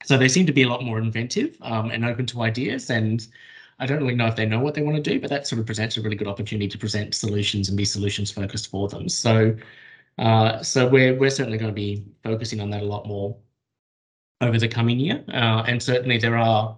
[0.04, 3.28] so they seem to be a lot more inventive um, and open to ideas and
[3.80, 5.60] I don't really know if they know what they want to do, but that sort
[5.60, 9.10] of presents a really good opportunity to present solutions and be solutions focused for them.
[9.10, 9.56] So,
[10.18, 13.38] uh, so we're we're certainly going to be focusing on that a lot more
[14.42, 15.24] over the coming year.
[15.30, 16.78] Uh, and certainly there are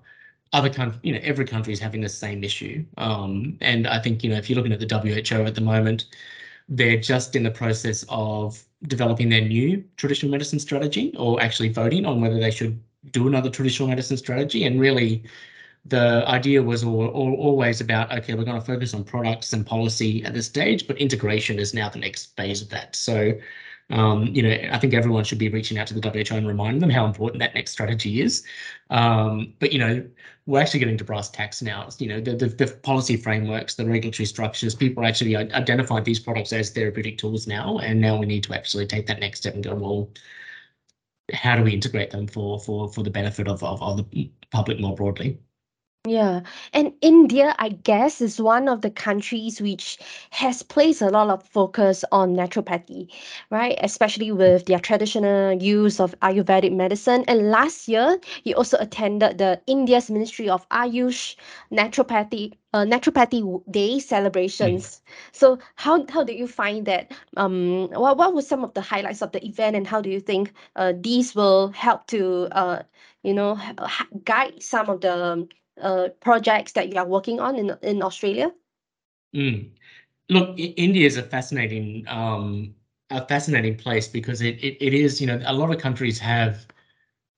[0.53, 2.85] other countries, you know, every country is having the same issue.
[2.97, 6.05] Um, and I think, you know, if you're looking at the WHO at the moment,
[6.69, 12.05] they're just in the process of developing their new traditional medicine strategy or actually voting
[12.05, 12.81] on whether they should
[13.11, 14.65] do another traditional medicine strategy.
[14.65, 15.23] And really,
[15.85, 19.65] the idea was all, all, always about, okay, we're going to focus on products and
[19.65, 22.95] policy at this stage, but integration is now the next phase of that.
[22.95, 23.33] So
[23.89, 26.79] um, you know, I think everyone should be reaching out to the WHO and reminding
[26.81, 28.43] them how important that next strategy is.
[28.89, 30.05] Um, but you know,
[30.45, 31.89] we're actually getting to brass tacks now.
[31.97, 36.51] You know, the, the, the policy frameworks, the regulatory structures, people actually identify these products
[36.53, 39.63] as therapeutic tools now, and now we need to actually take that next step and
[39.63, 40.09] go, well,
[41.33, 44.79] how do we integrate them for for for the benefit of of, of the public
[44.79, 45.39] more broadly?
[46.05, 49.97] Yeah, and India, I guess, is one of the countries which
[50.31, 53.11] has placed a lot of focus on naturopathy,
[53.49, 53.77] right?
[53.81, 57.25] Especially with their traditional use of Ayurvedic medicine.
[57.27, 61.35] And last year, he also attended the India's Ministry of Ayush
[61.73, 65.01] Naturopathy uh, Naturopathy Day celebrations.
[65.05, 65.11] Mm.
[65.33, 67.11] So how how did you find that?
[67.35, 70.21] Um, what what were some of the highlights of the event, and how do you
[70.21, 72.83] think uh, these will help to uh,
[73.23, 73.59] you know,
[74.23, 75.47] guide some of the
[75.81, 78.51] uh, projects that you are working on in in Australia?
[79.35, 79.71] Mm.
[80.29, 82.75] Look, India is a fascinating um,
[83.09, 86.67] a fascinating place because it, it it is you know a lot of countries have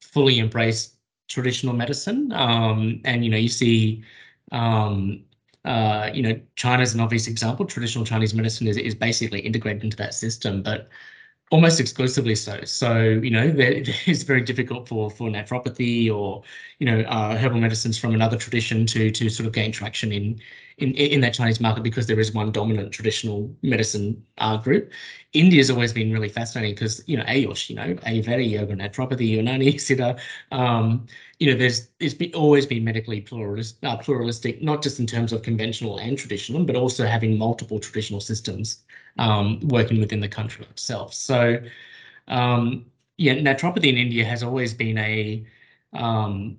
[0.01, 0.95] fully embraced
[1.27, 4.03] traditional medicine, um, and you know you see.
[4.51, 5.23] Um,
[5.65, 7.65] uh, you know, China's an obvious example.
[7.65, 10.89] Traditional Chinese medicine is, is basically integrated into that system, but
[11.51, 12.63] almost exclusively so.
[12.63, 16.43] So, you know, it's very difficult for for naturopathy or,
[16.79, 20.39] you know, uh, herbal medicines from another tradition to to sort of gain traction in
[20.77, 24.91] in in that Chinese market because there is one dominant traditional medicine uh, group.
[25.33, 29.75] India's always been really fascinating because, you know, Ayush, you know, Ayurveda, yoga, naturopathy, Unani,
[29.75, 30.19] Siddha,
[30.51, 31.05] um,
[31.39, 35.43] you know, there's it's always been medically pluralist, uh, pluralistic, not just in terms of
[35.43, 38.83] conventional and traditional, but also having multiple traditional systems
[39.19, 41.13] um, working within the country itself.
[41.13, 41.61] So,
[42.27, 42.85] um,
[43.17, 45.45] yeah, naturopathy in India has always been a,
[45.93, 46.57] um,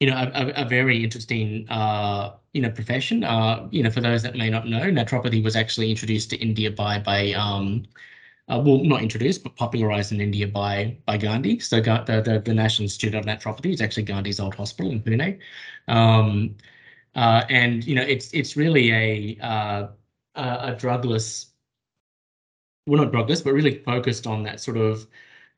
[0.00, 3.22] you know, a, a, very interesting, uh, you know, profession.
[3.22, 6.70] Uh, you know, for those that may not know, naturopathy was actually introduced to India
[6.70, 7.84] by by um,
[8.48, 11.58] uh, well, not introduced, but popularized in India by by Gandhi.
[11.60, 15.38] So the, the, the National Institute of Naturopathy is actually Gandhi's old hospital in Pune.
[15.88, 16.56] Um,
[17.14, 19.88] uh, and, you know, it's it's really a, uh,
[20.36, 21.50] a, a drugless
[22.86, 25.06] well, not drugless, but really focused on that sort of,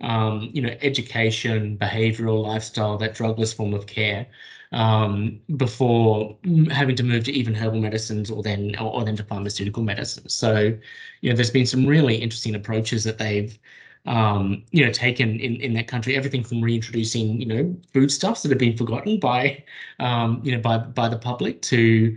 [0.03, 4.27] um, you know, education, behavioral lifestyle, that drugless form of care,
[4.73, 6.37] um, before
[6.71, 10.29] having to move to even herbal medicines or then or, or then to pharmaceutical medicine.
[10.29, 10.77] So,
[11.21, 13.59] you know, there's been some really interesting approaches that they've
[14.07, 18.51] um, you know, taken in, in that country, everything from reintroducing, you know, foodstuffs that
[18.51, 19.62] have been forgotten by,
[20.01, 22.17] um, you know, by by the public to,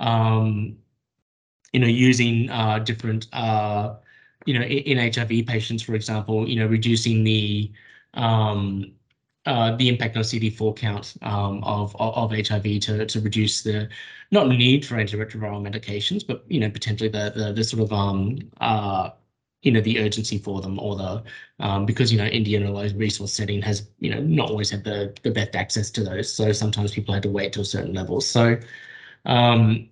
[0.00, 0.76] um,
[1.72, 3.96] you know, using uh, different, uh,
[4.46, 7.72] you know, in, in, HIV patients, for example, you know, reducing the
[8.14, 8.92] um,
[9.46, 13.88] uh, the impact on CD4 count um, of, of, of HIV to to reduce the
[14.30, 18.38] not need for antiretroviral medications, but you know potentially the the, the sort of um
[18.60, 19.10] uh
[19.62, 21.22] you know the urgency for them or the
[21.60, 24.70] um, because you know India in a low resource setting has you know not always
[24.70, 27.64] had the the best access to those, so sometimes people had to wait to a
[27.64, 28.20] certain level.
[28.20, 28.58] So,
[29.26, 29.88] um,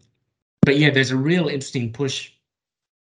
[0.63, 2.33] but yeah, there's a real interesting push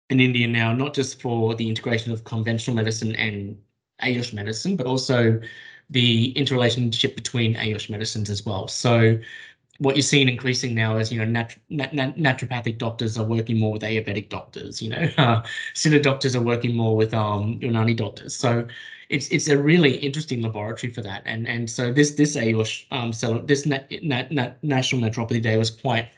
[0.09, 3.57] in India now, not just for the integration of conventional medicine and
[4.01, 5.39] Ayush medicine, but also
[5.89, 8.67] the interrelationship between Ayush medicines as well.
[8.67, 9.19] So
[9.79, 13.73] what you're seeing increasing now is, you know, nat nat naturopathic doctors are working more
[13.73, 15.41] with Ayurvedic doctors, you know, uh,
[15.73, 18.35] Siddha doctors are working more with um, Unani doctors.
[18.35, 18.67] So
[19.09, 21.23] it's it's a really interesting laboratory for that.
[21.25, 25.57] And and so this this Ayush um so this nat, nat, nat, National Naturopathy Day
[25.57, 26.09] was quite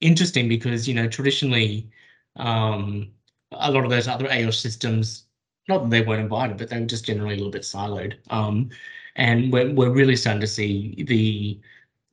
[0.00, 1.90] interesting because you know traditionally
[2.36, 3.12] um
[3.52, 5.24] a lot of those other Ayush systems,
[5.68, 8.14] not that they weren't invited, but they were just generally a little bit siloed.
[8.30, 8.70] Um,
[9.16, 11.60] and we're we're really starting to see the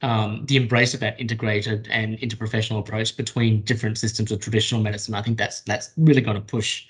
[0.07, 5.13] um, the embrace of that integrated and interprofessional approach between different systems of traditional medicine.
[5.13, 6.86] I think that's that's really going to push,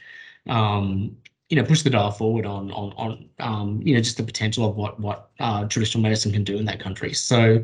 [0.48, 1.16] um,
[1.50, 4.68] you know, push the dial forward on on on um, you know just the potential
[4.70, 7.14] of what what uh, traditional medicine can do in that country.
[7.14, 7.64] So,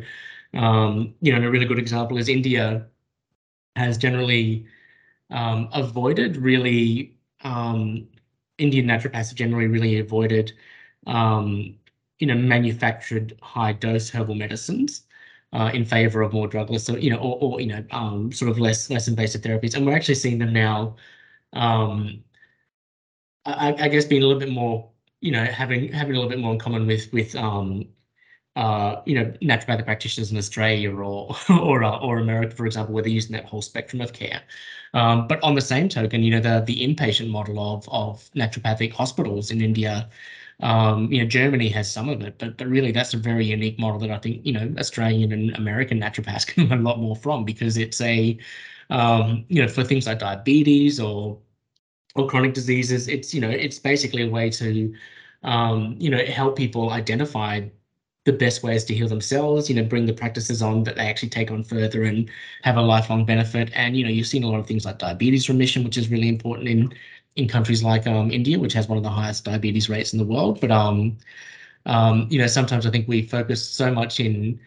[0.53, 2.85] um, you know, a really good example is India
[3.75, 4.67] has generally
[5.31, 8.07] um, avoided really um,
[8.57, 10.53] Indian naturopaths generally really avoided
[12.19, 15.03] you know manufactured high dose herbal medicines
[15.53, 18.51] uh, in favor of more drugless, so you know, or, or you know, um, sort
[18.51, 20.95] of less less invasive therapies, and we're actually seeing them now.
[21.53, 22.23] Um,
[23.45, 24.89] I, I, guess being a little bit more,
[25.21, 27.87] you know, having having a little bit more in common with with um,
[28.55, 33.03] uh, you know, naturopathic practitioners in Australia or or uh, or America, for example, where
[33.03, 34.41] they're using that whole spectrum of care.
[34.93, 38.93] Um, but on the same token, you know, the the inpatient model of of naturopathic
[38.93, 40.09] hospitals in India
[40.61, 43.79] um, you know, Germany has some of it, but but really that's a very unique
[43.79, 47.15] model that I think you know Australian and American naturopaths can learn a lot more
[47.15, 48.37] from because it's a
[48.89, 51.39] um, you know for things like diabetes or
[52.15, 54.93] or chronic diseases, it's you know it's basically a way to
[55.43, 57.61] um, you know help people identify
[58.25, 61.29] the best ways to heal themselves, you know, bring the practices on that they actually
[61.29, 62.29] take on further and
[62.63, 63.71] have a lifelong benefit.
[63.73, 66.29] And, you know, you've seen a lot of things like diabetes remission, which is really
[66.29, 66.93] important in
[67.35, 70.25] in countries like um, India, which has one of the highest diabetes rates in the
[70.25, 70.59] world.
[70.59, 71.17] But um,
[71.85, 74.59] um, you know, sometimes I think we focus so much in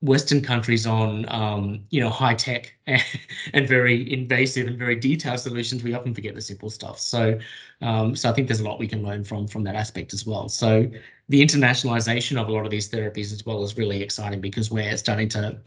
[0.00, 3.02] Western countries on um, you know high tech and,
[3.52, 5.82] and, very invasive and very detailed solutions.
[5.82, 7.00] We often forget the simple stuff.
[7.00, 7.38] So,
[7.80, 10.24] um, so I think there's a lot we can learn from from that aspect as
[10.24, 10.48] well.
[10.48, 10.88] So,
[11.28, 14.96] the internationalization of a lot of these therapies as well is really exciting because we're
[14.96, 15.58] starting to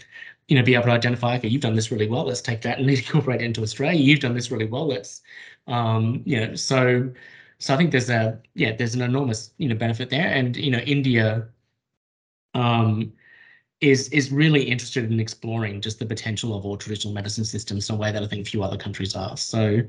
[0.48, 2.80] you know be able to identify okay you've done this really well let's take that
[2.80, 5.22] and incorporate it into australia you've done this really well let's
[5.68, 7.12] um, you know, so
[7.60, 10.72] so I think there's a yeah, there's an enormous you know benefit there, and you
[10.72, 11.48] know, India
[12.54, 13.14] um,
[13.82, 17.96] is is really interested in exploring just the potential of all traditional medicine systems in
[17.96, 19.38] a way that I think few other countries are.
[19.38, 19.82] So,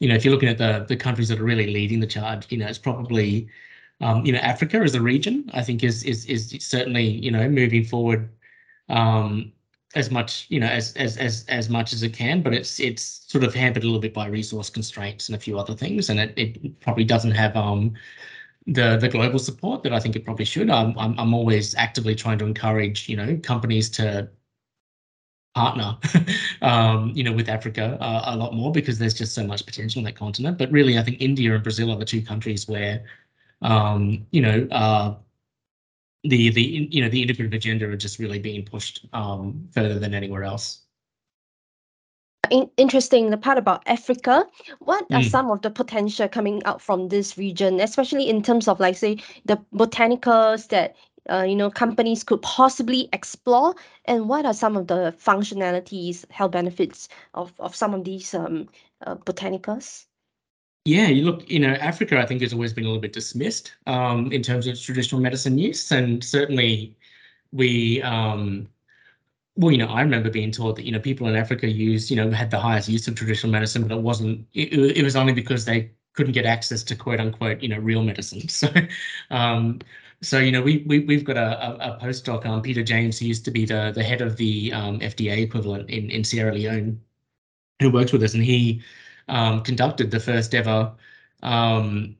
[0.00, 2.50] you know, if you're looking at the the countries that are really leading the charge,
[2.52, 3.48] you know, it's probably
[4.02, 5.50] um, you know Africa as a region.
[5.54, 8.30] I think is is is certainly you know moving forward
[8.88, 9.52] um,
[9.94, 13.24] as much you know as as as as much as it can but it's it's
[13.28, 16.18] sort of hampered a little bit by resource constraints and a few other things and
[16.20, 17.92] it, it probably doesn't have um
[18.66, 22.14] the the global support that I think it probably should I'm, I'm I'm always actively
[22.14, 24.30] trying to encourage you know companies to
[25.54, 25.98] partner
[26.62, 29.98] um you know with Africa uh, a lot more because there's just so much potential
[29.98, 33.04] in that continent but really I think India and Brazil are the two countries where
[33.62, 35.14] um you know uh
[36.24, 40.14] the the you know the integrative agenda are just really being pushed um, further than
[40.14, 40.80] anywhere else.
[42.50, 44.46] In- interesting the part about Africa.
[44.78, 45.30] What are mm.
[45.30, 49.18] some of the potential coming out from this region, especially in terms of like say
[49.46, 50.94] the botanicals that
[51.28, 56.52] uh, you know companies could possibly explore, and what are some of the functionalities, health
[56.52, 58.68] benefits of of some of these um,
[59.06, 60.06] uh, botanicals?
[60.84, 63.72] Yeah, you look, you know, Africa, I think, has always been a little bit dismissed
[63.86, 65.92] um, in terms of traditional medicine use.
[65.92, 66.96] And certainly
[67.52, 68.68] we, um,
[69.56, 72.16] well, you know, I remember being taught that, you know, people in Africa used, you
[72.16, 75.32] know, had the highest use of traditional medicine, but it wasn't, it, it was only
[75.34, 78.42] because they couldn't get access to quote unquote, you know, real medicine.
[78.50, 78.68] So,
[79.30, 79.80] um,
[80.22, 83.26] so you know, we, we we've got a, a, a postdoc, um, Peter James, who
[83.26, 87.00] used to be the the head of the um, FDA equivalent in in Sierra Leone,
[87.80, 88.82] who works with us, and he
[89.28, 90.92] um, conducted the first ever
[91.42, 92.16] um,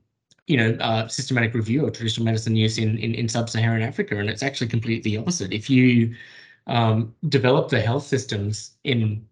[0.47, 4.29] you know, uh, systematic review of traditional medicine use in, in, in sub-Saharan Africa, and
[4.29, 5.53] it's actually completely the opposite.
[5.53, 6.15] If you
[6.67, 9.27] um, develop the health systems in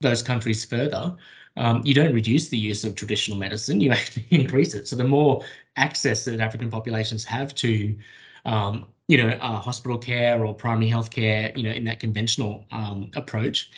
[0.00, 1.14] those countries further,
[1.56, 4.88] um, you don't reduce the use of traditional medicine, you actually increase it.
[4.88, 5.44] So the more
[5.76, 7.96] access that African populations have to,
[8.44, 12.64] um, you know, uh, hospital care or primary health care, you know, in that conventional
[12.72, 13.70] um, approach,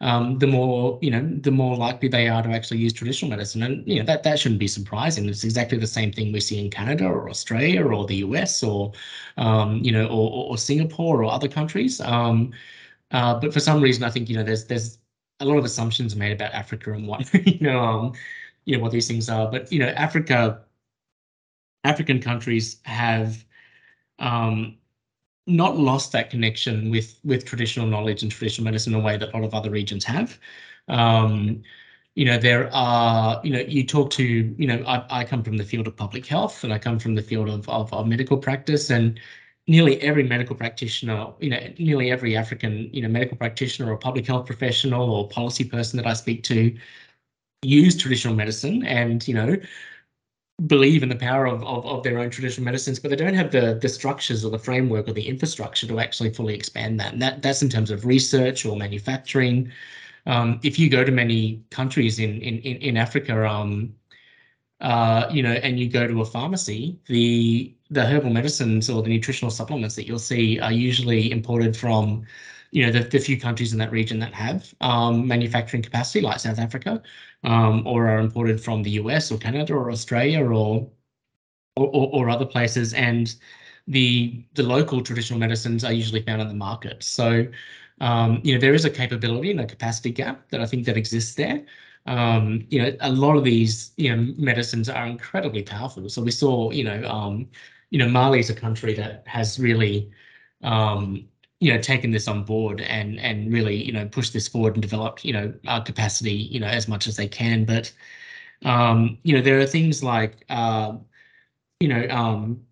[0.00, 3.62] um, the more you know, the more likely they are to actually use traditional medicine,
[3.62, 5.28] and you know that that shouldn't be surprising.
[5.28, 8.92] It's exactly the same thing we see in Canada or Australia or the US or
[9.38, 12.00] um, you know or, or, Singapore or other countries.
[12.00, 12.52] Um,
[13.12, 14.98] uh, but for some reason, I think you know there's there's
[15.40, 18.12] a lot of assumptions made about Africa and what you know um,
[18.66, 19.50] you know what these things are.
[19.50, 20.62] But you know Africa,
[21.84, 23.44] African countries have
[24.18, 24.76] um,
[25.46, 29.32] not lost that connection with with traditional knowledge and traditional medicine in a way that
[29.32, 30.38] a lot of other regions have.
[30.88, 31.62] Um,
[32.14, 35.58] you know, there are, you know, you talk to, you know, I, I come from
[35.58, 38.38] the field of public health and I come from the field of, of, of medical
[38.38, 39.20] practice and
[39.66, 44.26] nearly every medical practitioner, you know, nearly every African, you know, medical practitioner or public
[44.26, 46.74] health professional or policy person that I speak to
[47.62, 49.56] use traditional medicine and, you know,
[50.64, 53.50] believe in the power of, of, of their own traditional medicines, but they don't have
[53.50, 57.12] the the structures or the framework or the infrastructure to actually fully expand that.
[57.12, 59.70] And that that's in terms of research or manufacturing.
[60.26, 63.94] Um, if you go to many countries in in in Africa, um,
[64.80, 69.08] uh, you know, and you go to a pharmacy, the the herbal medicines or the
[69.08, 72.26] nutritional supplements that you'll see are usually imported from
[72.72, 76.40] you know, the, the few countries in that region that have um, manufacturing capacity, like
[76.40, 77.02] South Africa,
[77.46, 80.90] um, or are imported from the US or Canada or Australia or
[81.76, 83.36] or, or other places, and
[83.88, 87.02] the the local traditional medicines are usually found in the market.
[87.04, 87.46] So,
[88.00, 90.96] um, you know, there is a capability and a capacity gap that I think that
[90.96, 91.64] exists there.
[92.06, 96.08] Um, you know, a lot of these, you know, medicines are incredibly powerful.
[96.08, 97.50] So we saw, you know, um,
[97.90, 100.10] you know, Mali is a country that has really,
[100.62, 101.28] um,
[101.60, 104.82] you know taken this on board and and really you know push this forward and
[104.82, 107.64] develop you know our capacity you know as much as they can.
[107.64, 107.92] But
[108.64, 110.96] um you know there are things like uh,
[111.80, 112.62] you know um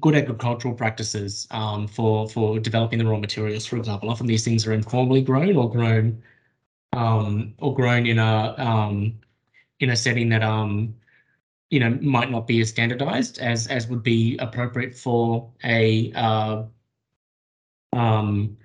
[0.00, 4.10] good agricultural practices um for for developing the raw materials for example.
[4.10, 6.22] Often these things are informally grown or grown
[6.94, 9.20] um or grown in a um
[9.80, 10.94] in a setting that um
[11.70, 16.64] you know might not be as standardized as as would be appropriate for a uh
[17.92, 18.56] um,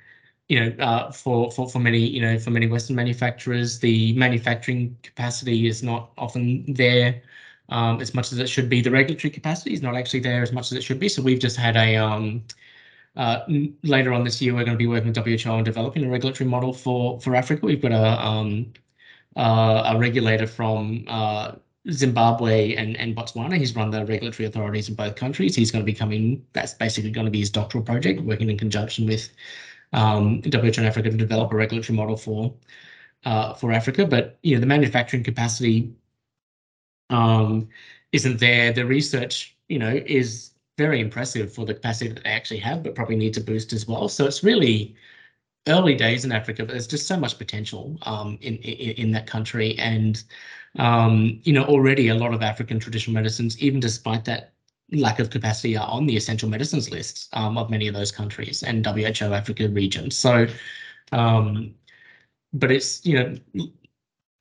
[0.50, 4.98] you know, uh, for, for, for many, you know, for many Western manufacturers, the manufacturing
[5.04, 7.22] capacity is not often there
[7.70, 8.82] um, as much as it should be.
[8.82, 11.10] The regulatory capacity is not actually there as much as it should be.
[11.10, 12.44] So we've just had a, um,
[13.16, 13.42] uh,
[13.84, 16.50] later on this year, we're going to be working with WHO on developing a regulatory
[16.50, 17.66] model for, for Africa.
[17.66, 18.74] We've got a, um,
[19.36, 21.54] uh, a regulator from uh,
[21.92, 23.58] Zimbabwe and, and Botswana.
[23.58, 25.56] He's run the regulatory authorities in both countries.
[25.56, 28.58] He's going to be coming, that's basically going to be his doctoral project, working in
[28.58, 29.30] conjunction with
[29.92, 32.54] um, WHO and Africa to develop a regulatory model for
[33.26, 34.06] uh, for Africa.
[34.06, 35.94] But you know, the manufacturing capacity
[37.10, 37.70] um,
[38.12, 38.74] isn't there.
[38.74, 42.96] The research, you know, is very impressive for the capacity that they actually have, but
[42.96, 44.10] probably needs to boost as well.
[44.10, 44.96] So it's really
[45.68, 49.28] early days in Africa, but there's just so much potential um, in, in in that
[49.28, 50.24] country and
[50.80, 54.54] um, you know, already a lot of African traditional medicines, even despite that
[54.92, 58.64] lack of capacity, are on the essential medicines lists um, of many of those countries
[58.64, 60.18] and WHO Africa regions.
[60.18, 60.48] So,
[61.12, 61.76] um,
[62.54, 63.70] but it's you know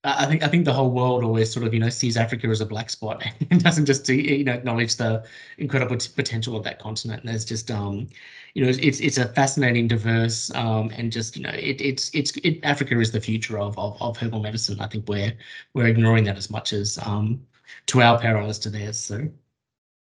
[0.05, 2.61] I think I think the whole world always sort of you know sees Africa as
[2.61, 5.25] a black spot and doesn't just you know acknowledge the
[5.59, 7.23] incredible potential of that continent.
[7.23, 8.09] And there's just um,
[8.55, 12.37] you know it's it's a fascinating, diverse um, and just you know it, it's it's
[12.39, 14.81] it, Africa is the future of, of of herbal medicine.
[14.81, 15.37] I think we're
[15.75, 17.47] we're ignoring that as much as um
[17.87, 18.99] to our peril as to theirs.
[18.99, 19.29] So.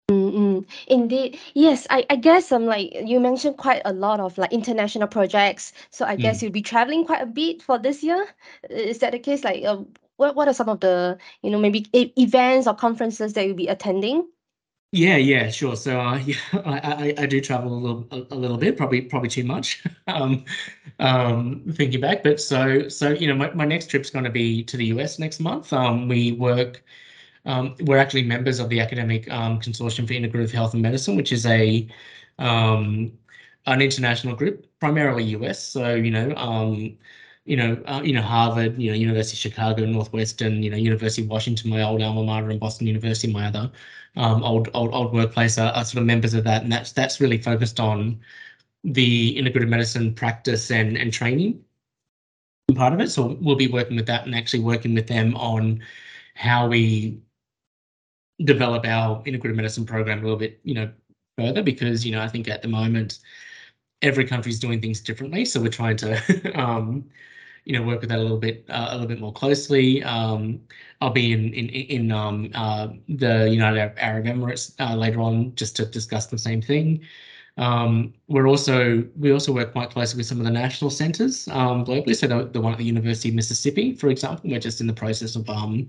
[0.10, 0.60] Mm-hmm.
[0.88, 1.40] Indeed.
[1.54, 5.72] Yes, I, I guess um like you mentioned quite a lot of like international projects.
[5.92, 6.44] So I guess Mm.
[6.44, 8.28] you'll be traveling quite a bit for this year.
[8.70, 9.44] Is that the case?
[9.44, 13.34] Like um, what what are some of the you know maybe e- events or conferences
[13.34, 14.28] that you'll be attending?
[14.92, 15.76] Yeah, yeah, sure.
[15.76, 19.02] So uh, yeah, I, I I do travel a little a, a little bit, probably
[19.02, 19.84] probably too much.
[20.08, 20.46] um,
[21.00, 24.64] um, thinking back, but so so you know my, my next trip's going to be
[24.66, 25.74] to the US next month.
[25.74, 26.84] Um, we work
[27.46, 31.32] um, we're actually members of the Academic um, Consortium for Integrative Health and Medicine, which
[31.32, 31.88] is a
[32.40, 33.12] um,
[33.66, 35.64] an international group, primarily US.
[35.64, 36.98] So you know, um,
[37.46, 41.24] you know, uh, you know Harvard, you know, University of Chicago, Northwestern, you know, University
[41.24, 43.72] of Washington, my old alma mater, and Boston University, my other
[44.16, 47.20] um, old old old workplace, are, are sort of members of that, and that's that's
[47.20, 48.20] really focused on
[48.84, 51.64] the integrative medicine practice and and training
[52.76, 53.10] part of it.
[53.10, 55.82] So we'll be working with that and actually working with them on
[56.36, 57.22] how we
[58.44, 60.90] develop our integrative medicine program a little bit, you know,
[61.38, 63.20] further because you know I think at the moment
[64.02, 67.06] every country is doing things differently, so we're trying to um,
[67.66, 70.04] you know work with that a little bit uh, a little bit more closely.
[70.04, 70.62] Um,
[71.02, 75.76] I'll be in in in um, uh, the United Arab Emirates uh, later on just
[75.78, 77.02] to discuss the same thing.
[77.58, 81.86] Um, we're also we also work quite closely with some of the national centres um,
[81.86, 82.16] globally.
[82.16, 84.94] So the, the one at the University of Mississippi, for example, we're just in the
[84.94, 85.88] process of um,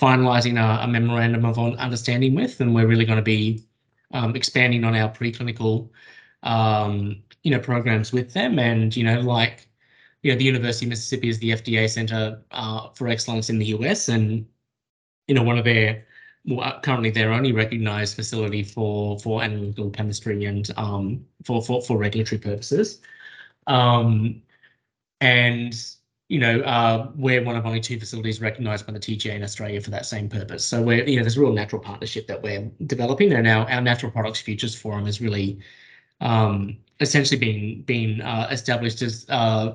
[0.00, 3.64] finalising a, a, memorandum of understanding with, and we're really going to be
[4.12, 5.88] um, expanding on our preclinical
[6.42, 8.58] um, you know programs with them.
[8.58, 9.68] And you know, like
[10.22, 13.66] you know, the University of Mississippi is the FDA Center uh, for Excellence in the
[13.66, 14.46] US, and
[15.28, 16.06] you know, one of their
[16.46, 21.82] well, uh, currently their only recognized facility for for analytical chemistry and um, for, for
[21.82, 23.00] for regulatory purposes.
[23.66, 24.42] Um,
[25.20, 25.74] and
[26.28, 29.80] you know, uh, we're one of only two facilities recognised by the TGA in Australia
[29.80, 30.64] for that same purpose.
[30.64, 33.80] So we're, you know, there's a real natural partnership that we're developing, and our our
[33.80, 35.60] Natural Products Futures Forum is really
[36.20, 39.74] um, essentially being being uh, established as uh,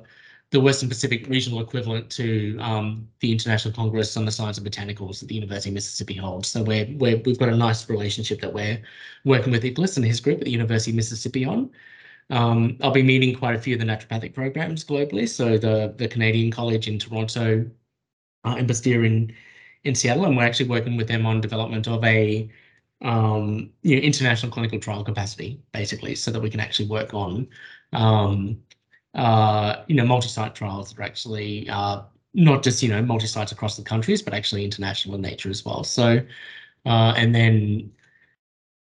[0.52, 5.20] the Western Pacific regional equivalent to um, the International Congress on the Science of Botanicals
[5.20, 6.48] that the University of Mississippi holds.
[6.48, 8.82] So we're, we're, we've got a nice relationship that we're
[9.26, 11.70] working with Ikhlas and his group at the University of Mississippi on.
[12.30, 15.28] Um, I'll be meeting quite a few of the naturopathic programs globally.
[15.28, 17.70] So the, the Canadian College in Toronto,
[18.46, 19.36] uh, and in,
[19.84, 22.50] in Seattle, and we're actually working with them on development of a
[23.02, 27.48] um, you know, international clinical trial capacity, basically, so that we can actually work on
[27.94, 28.62] um,
[29.16, 32.02] uh, you know, multi-site trials that are actually uh,
[32.34, 35.84] not just, you know, multi-sites across the countries, but actually international in nature as well.
[35.84, 36.22] So,
[36.86, 37.92] uh, and then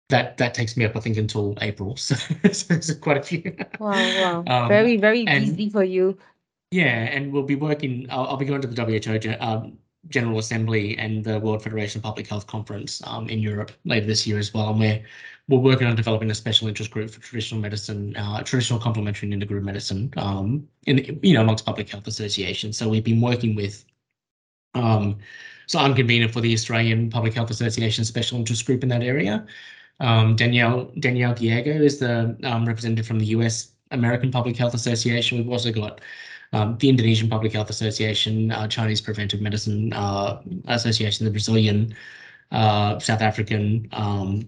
[0.09, 1.97] that that takes me up, I think, until April.
[2.05, 2.15] So,
[2.51, 3.55] so there's quite a few.
[3.79, 4.43] wow, wow.
[4.47, 6.17] Um, very, very and, busy for you.
[6.71, 9.77] Yeah, and we'll be working, I'll, I'll be going to the WHO um,
[10.09, 14.27] General Assembly and the World Federation of Public Health Conference um, in Europe later this
[14.27, 14.69] year as well.
[14.69, 15.03] And we're
[15.47, 19.43] we're working on developing a special interest group for traditional medicine, uh, traditional complementary and
[19.43, 22.77] integrative medicine, um, in you know amongst public health associations.
[22.77, 23.85] So we've been working with.
[24.73, 25.17] Um,
[25.67, 29.45] so I'm convener for the Australian Public Health Association special interest group in that area.
[29.99, 35.37] Um, Danielle Danielle Diego is the um, representative from the US American Public Health Association.
[35.37, 36.01] We've also got
[36.53, 41.95] um, the Indonesian Public Health Association, uh, Chinese Preventive Medicine uh, Association, the Brazilian,
[42.51, 44.47] uh, South African, um,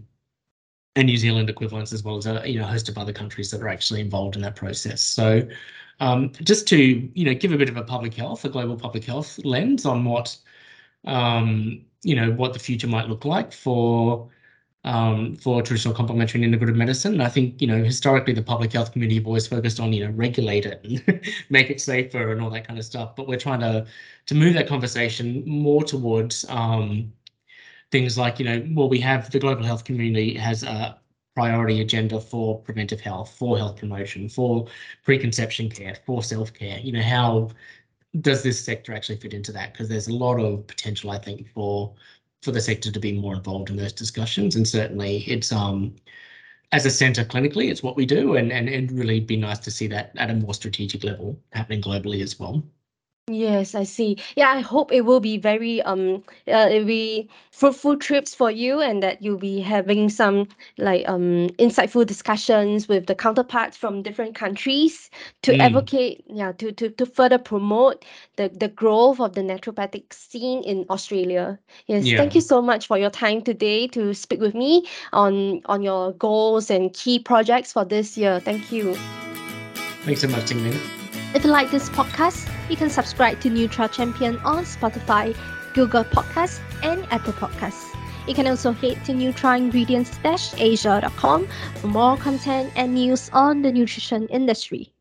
[0.95, 3.61] and New Zealand equivalents, as well as a you know host of other countries that
[3.61, 5.01] are actually involved in that process.
[5.01, 5.47] So,
[5.99, 9.03] um, just to you know give a bit of a public health, a global public
[9.03, 10.37] health lens on what
[11.05, 14.29] um, you know what the future might look like for
[14.88, 17.13] um, for traditional complementary and integrative medicine.
[17.13, 20.05] And I think, you know, historically the public health community have always focused on, you
[20.05, 23.15] know, regulate it and make it safer and all that kind of stuff.
[23.15, 23.85] But we're trying to
[24.27, 27.11] to move that conversation more towards um,
[27.91, 30.99] things like, you know, well, we have the global health community has a
[31.35, 34.67] priority agenda for preventive health, for health promotion, for
[35.03, 36.79] preconception care, for self-care.
[36.79, 37.49] You know, how
[38.21, 39.73] does this sector actually fit into that?
[39.73, 41.93] Because there's a lot of potential, I think, for
[42.43, 44.55] for the sector to be more involved in those discussions.
[44.55, 45.95] And certainly it's um
[46.71, 49.71] as a centre clinically, it's what we do, and and it'd really be nice to
[49.71, 52.63] see that at a more strategic level happening globally as well.
[53.30, 54.17] Yes, I see.
[54.38, 58.80] Yeah, I hope it will be very um uh, it'll be fruitful trips for you
[58.80, 60.47] and that you'll be having some
[60.78, 65.09] like um insightful discussions with the counterparts from different countries
[65.41, 65.59] to Mm.
[65.59, 68.05] advocate yeah to to to further promote
[68.38, 71.59] the the growth of the naturopathic scene in Australia.
[71.88, 75.82] Yes, thank you so much for your time today to speak with me on on
[75.82, 78.39] your goals and key projects for this year.
[78.39, 78.95] Thank you.
[80.05, 80.80] Thanks so much, Tingmin.
[81.36, 85.38] If you like this podcast, you can subscribe to Nutra Champion on Spotify,
[85.74, 87.86] Google Podcasts, and Apple Podcasts.
[88.28, 94.91] You can also head to nutraingredients-asia.com for more content and news on the nutrition industry.